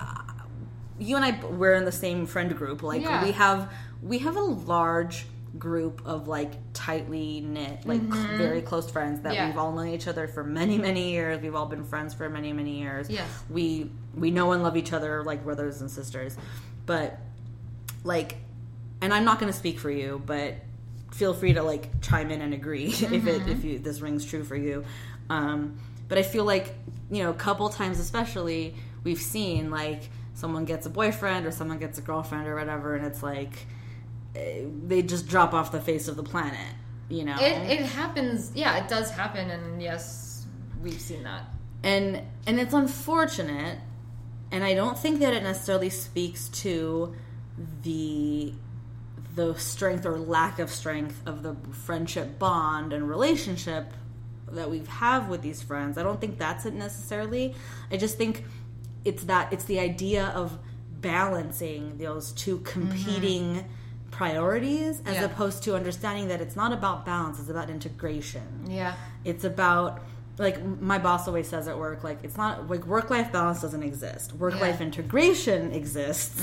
[0.98, 2.82] you and I we're in the same friend group.
[2.82, 3.24] Like Yeah.
[3.24, 3.70] we have
[4.02, 5.26] we have a large
[5.58, 9.34] group of like tightly knit, like cl- very close friends that Mm-hmm.
[9.36, 9.46] Yeah.
[9.48, 11.42] we've all known each other for many many years.
[11.42, 13.10] We've all been friends for many many years.
[13.10, 13.28] Yes.
[13.50, 16.36] we we know and love each other like brothers and sisters.
[16.86, 17.18] But
[18.04, 18.36] like,
[19.00, 20.54] and I'm not going to speak for you, but
[21.12, 24.44] feel free to like chime in and agree if it if you this rings true
[24.44, 24.84] for you.
[25.30, 25.78] Um,
[26.12, 26.74] but I feel like
[27.10, 31.78] you know, a couple times especially, we've seen like someone gets a boyfriend or someone
[31.78, 33.66] gets a girlfriend or whatever, and it's like
[34.36, 36.74] eh, they just drop off the face of the planet.
[37.08, 38.52] You know, It it happens.
[38.54, 40.44] Yeah, it does happen, and yes,
[40.82, 41.44] we've seen that.
[41.82, 43.78] and and it's unfortunate
[44.52, 47.14] and i don't think that it necessarily speaks to
[47.82, 48.52] the
[49.34, 51.56] the strength or lack of strength of the
[51.86, 53.86] friendship bond and relationship
[54.55, 55.98] that we have with these friends.
[55.98, 57.55] I don't think that's it necessarily.
[57.90, 58.44] I just think
[59.05, 60.59] it's that it's the idea of
[61.00, 63.64] balancing those two competing
[64.11, 65.12] priorities as Mm-hmm.
[65.14, 65.24] Yeah.
[65.24, 68.66] opposed to understanding that it's not about balance, it's about integration.
[68.68, 68.94] Yeah.
[69.24, 70.03] It's about
[70.38, 73.82] like my boss always says at work, like it's not like work life balance doesn't
[73.82, 74.32] exist.
[74.34, 74.72] Work life Yeah.
[74.74, 74.82] Mm-hmm.
[74.84, 76.40] integration exists.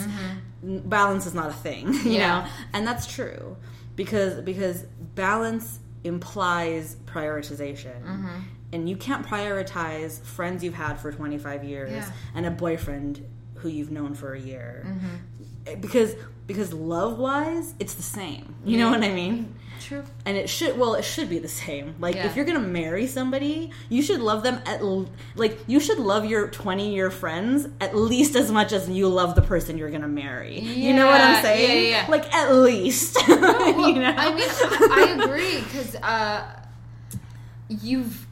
[0.64, 2.41] N- Balance is not a thing, you Yeah.
[2.43, 3.55] know, and that's true
[3.95, 4.84] because because
[5.16, 8.02] balance implies prioritization.
[8.04, 8.39] Mm-hmm.
[8.72, 12.12] And you can't prioritize friends you've had for 25 years Yeah.
[12.36, 13.26] and a boyfriend
[13.56, 14.86] who you've known for a year.
[14.88, 15.82] Mm-hmm.
[15.82, 16.16] Because
[16.47, 18.56] because love wise, it's the same.
[18.66, 19.54] You know what I mean?
[19.80, 20.04] True.
[20.26, 22.26] and it should well it should be the same like Yeah.
[22.28, 26.26] if you're gonna marry somebody you should love them at l- like you should love
[26.26, 30.08] your 20 year friends at least as much as you love the person you're gonna
[30.08, 32.06] marry you know what i'm saying yeah, yeah.
[32.12, 36.44] like at least Well, you know I mean, I, I agree because uh,
[37.70, 38.28] you've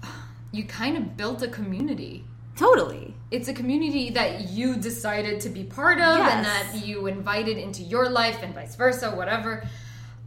[0.51, 2.25] you kind of built a community.
[2.55, 7.57] totally It's a community that you decided to be part of, and that you invited
[7.57, 9.63] into your life, and vice versa, whatever.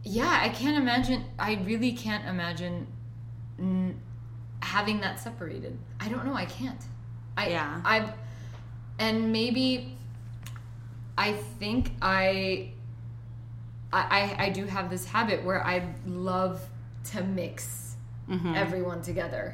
[0.03, 1.23] Yeah, I can't imagine.
[1.37, 2.87] I really can't imagine
[3.59, 3.93] mm,
[4.61, 5.77] having that separated.
[5.99, 6.33] I don't know.
[6.33, 6.81] I can't.
[7.37, 7.81] I, Yeah.
[7.85, 8.13] I,
[8.99, 9.97] and maybe
[11.17, 12.71] I think I,
[13.93, 16.61] I, I, do have this habit where I love
[17.11, 17.95] to mix
[18.55, 19.53] everyone together,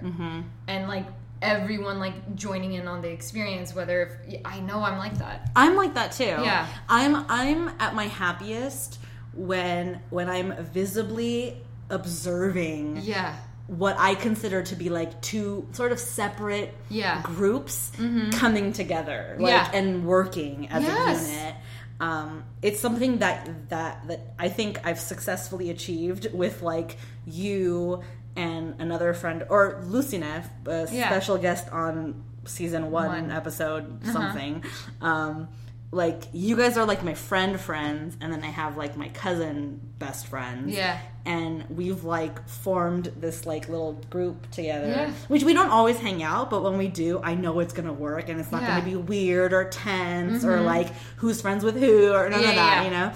[0.68, 1.06] and like
[1.42, 3.74] everyone like joining in on the experience.
[3.74, 5.50] Whether if I know I'm like that.
[5.56, 6.68] i'm like that too Yeah.
[6.88, 9.00] i'm i'm at my happiest
[9.38, 13.34] when when i'm visibly observing Yeah.
[13.68, 17.22] what I consider to be like two sort of separate Yeah.
[17.22, 17.34] Mm-hmm.
[17.36, 17.92] groups
[18.32, 19.70] coming together, like Yeah.
[19.74, 21.28] and working as Yes.
[21.28, 21.56] a unit.
[22.00, 28.02] Um, it's something that that that I think I've successfully achieved with like you
[28.36, 31.08] and another friend or Lucina, a Yeah.
[31.10, 33.32] special guest on season one, One.
[33.32, 34.64] episode something.
[35.02, 35.48] Um,
[35.92, 39.80] like you guys are like my friend friends, and then I have like my cousin
[39.98, 41.00] best friends Yeah.
[41.26, 45.12] and we've like formed this like little group together Yeah.
[45.28, 48.30] which we don't always hang out but when we do i know it's gonna work
[48.30, 48.80] and it's not Yeah.
[48.80, 48.92] Mm-hmm.
[48.92, 52.56] gonna be weird or tense or like who's friends with who or none Yeah, of
[52.56, 53.12] that you know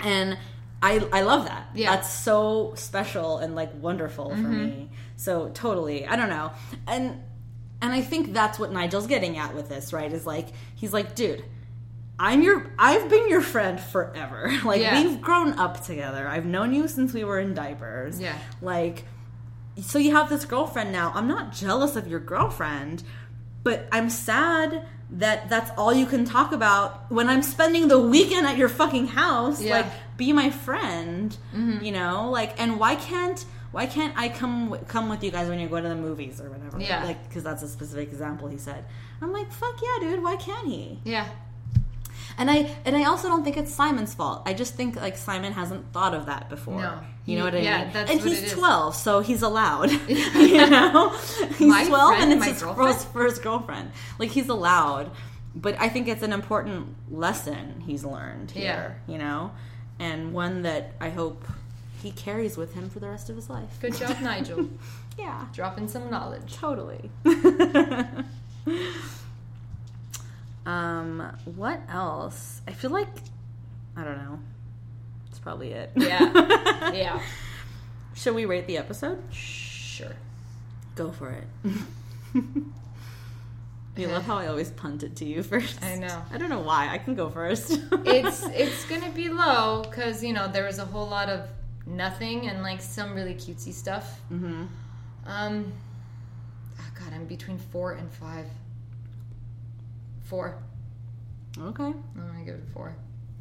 [0.00, 0.38] and
[0.80, 1.96] i i love that Yeah.
[1.96, 4.60] that's so special and like wonderful for Mm-hmm.
[4.64, 6.52] me so totally i don't know
[6.86, 7.20] and
[7.82, 11.16] and i think that's what nigel's getting at with this right is like he's like
[11.16, 11.42] dude
[12.18, 14.50] I'm your I've been your friend forever.
[14.64, 15.00] Like Yeah.
[15.02, 16.26] we've grown up together.
[16.26, 18.20] I've known you since we were in diapers.
[18.20, 18.36] Yeah.
[18.62, 19.04] Like
[19.82, 21.12] so you have this girlfriend now.
[21.14, 23.02] I'm not jealous of your girlfriend,
[23.62, 28.46] but I'm sad that that's all you can talk about when I'm spending the weekend
[28.46, 29.60] at your fucking house.
[29.62, 29.72] Yeah.
[29.76, 29.86] Like
[30.16, 31.84] be my friend, Mm-hmm.
[31.84, 32.30] you know?
[32.30, 35.80] Like and why can't why can't I come come with you guys when you go
[35.82, 36.80] to the movies or whatever?
[36.80, 37.04] Yeah.
[37.04, 38.86] Like cuz that's a specific example he said.
[39.20, 40.22] I'm like, "Fuck yeah, dude.
[40.22, 41.26] Why can't he?" Yeah.
[42.38, 44.42] And I and I also don't think it's Simon's fault.
[44.44, 46.80] I just think like Simon hasn't thought of that before.
[46.80, 47.00] No.
[47.24, 47.92] You know what I yeah, mean?
[47.92, 48.52] that's and what he's it is.
[48.52, 49.90] twelve, so he's allowed.
[50.08, 51.10] you know,
[51.56, 53.90] he's My twelve, friend, and it's his first first girlfriend.
[54.18, 55.10] Like he's allowed,
[55.54, 59.00] but I think it's an important lesson he's learned here.
[59.08, 59.50] You know,
[59.98, 61.44] and one that I hope
[62.02, 63.78] he carries with him for the rest of his life.
[63.80, 64.68] Good job, Nigel.
[65.18, 66.54] Yeah, Dropping some knowledge.
[66.54, 67.10] totally.
[70.66, 72.60] Um, what else?
[72.66, 73.08] I feel like
[73.96, 74.40] I don't know.
[75.26, 75.90] That's probably it.
[75.96, 76.72] Yeah.
[76.92, 77.20] Yeah.
[78.14, 79.22] Should we rate the episode?
[79.30, 80.14] Sure.
[80.94, 81.72] Go for it.
[83.96, 85.82] you love how I always punt it to you first.
[85.82, 86.22] I know.
[86.32, 86.88] I don't know why.
[86.88, 87.80] I can go first.
[88.04, 91.48] It's it's gonna be low because you know there was a whole lot of
[91.86, 94.20] nothing and like some really cutesy stuff.
[94.32, 94.64] Mm-hmm.
[95.26, 95.72] Um.
[96.78, 98.46] Oh God, I'm between four and five.
[100.26, 100.60] Four.
[101.56, 101.84] okay.
[101.84, 102.96] I'm gonna give it a four.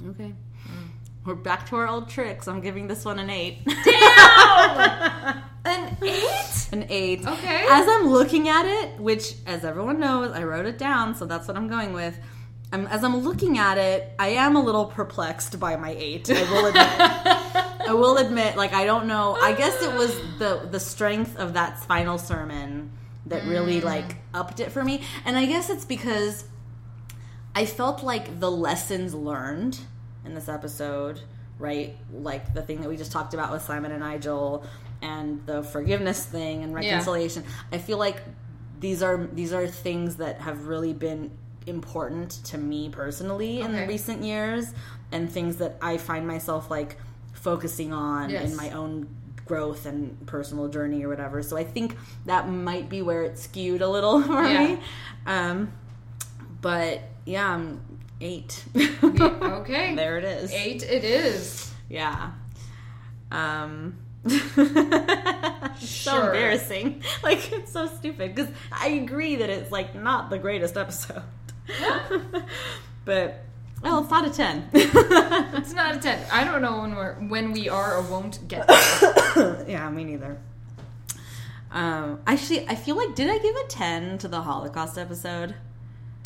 [0.08, 0.34] Okay.
[0.68, 0.88] Mm.
[1.26, 2.48] We're back to our old tricks.
[2.48, 3.66] I'm giving this one an eight.
[3.66, 5.42] Damn!
[5.66, 6.70] An eight.
[6.72, 7.26] an eight.
[7.26, 7.66] Okay.
[7.68, 11.48] As I'm looking at it, which, as everyone knows, I wrote it down, so that's
[11.48, 12.20] what I'm going with.
[12.72, 16.30] I'm, as I'm looking at it, I am a little perplexed by my eight.
[16.30, 16.86] I will admit.
[17.90, 19.36] I will admit, like I don't know.
[19.42, 20.36] I guess it was ah.
[20.38, 22.92] the the strength of that final sermon
[23.26, 23.86] that really mm.
[23.86, 26.44] like upped it for me, and I guess it's because
[27.56, 29.80] I felt like the lessons learned
[30.26, 31.22] in this episode,
[31.58, 31.96] right?
[32.14, 34.66] Like the thing that we just talked about with Simon and Nigel
[35.02, 37.44] and the forgiveness thing and reconciliation.
[37.72, 38.18] I feel like
[38.80, 41.32] these are these are things that have really been
[41.66, 44.72] important to me personally in the recent years
[45.12, 46.98] and things that I find myself like
[47.34, 48.52] focusing on Yes.
[48.52, 49.08] in my own
[49.46, 51.42] growth and personal journey or whatever.
[51.42, 51.96] So I think
[52.26, 54.68] that might be where it skewed a little for Yeah.
[54.76, 54.80] me.
[55.26, 55.72] Um,
[56.62, 57.82] but yeah, I'm
[58.22, 58.64] eight.
[59.04, 59.96] Okay.
[59.96, 60.52] there it is.
[60.54, 61.74] Eight it is.
[61.90, 62.32] Yeah.
[63.32, 63.98] Um.
[64.28, 64.36] so
[65.80, 66.26] Sure.
[66.28, 67.04] embarrassing.
[67.24, 71.24] Like it's so stupid because I agree that it's like not the greatest episode.
[73.06, 73.44] but
[73.84, 74.70] well, it's not a ten.
[74.74, 76.24] It's not a ten.
[76.32, 78.68] I don't know when we're when we are or won't get
[79.36, 79.66] there.
[79.68, 80.38] yeah, me neither.
[81.72, 85.56] Um, actually, I feel like did I give a ten to the Holocaust episode?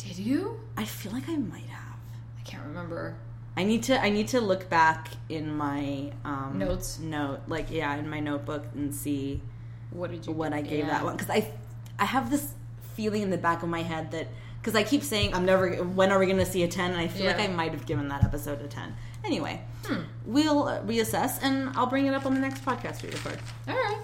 [0.00, 0.58] Did you?
[0.76, 1.96] I feel like I might have.
[2.38, 3.16] I can't remember.
[3.56, 4.00] I need to.
[4.00, 6.98] I need to look back in my um, Notes?
[6.98, 9.42] Note, like yeah, in my notebook and see
[9.90, 10.32] What did you?
[10.32, 10.86] what I gave yeah.
[10.88, 11.52] that one because I
[11.98, 12.54] I have this
[12.94, 14.28] feeling in the back of my head that
[14.60, 17.00] because I keep saying I'm never when are we going to see a 10 and
[17.00, 18.94] I feel like I might have given that episode a 10
[19.24, 20.02] anyway Hmm.
[20.26, 23.38] we'll reassess and I'll bring it up on the next podcast we record
[23.68, 23.98] All right.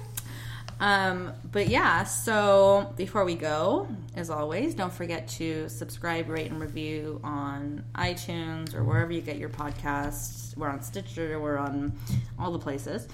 [0.81, 6.61] Um, but yeah so before we go as always don't forget to subscribe rate and
[6.61, 11.93] review on iTunes or wherever you get your podcasts we're on Stitcher we're on
[12.39, 13.09] all the places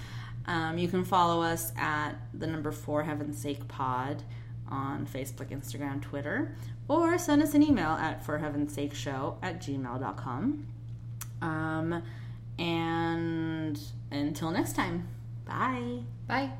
[0.46, 4.22] um, you can follow us at the number four heaven's sake pod
[4.68, 6.56] on Facebook, Instagram, Twitter,
[6.88, 10.66] or send us an email at for heaven's sake show at gmail.com.
[11.42, 12.02] Um,
[12.58, 15.08] and until next time,
[15.46, 16.00] bye.
[16.26, 16.50] Bye.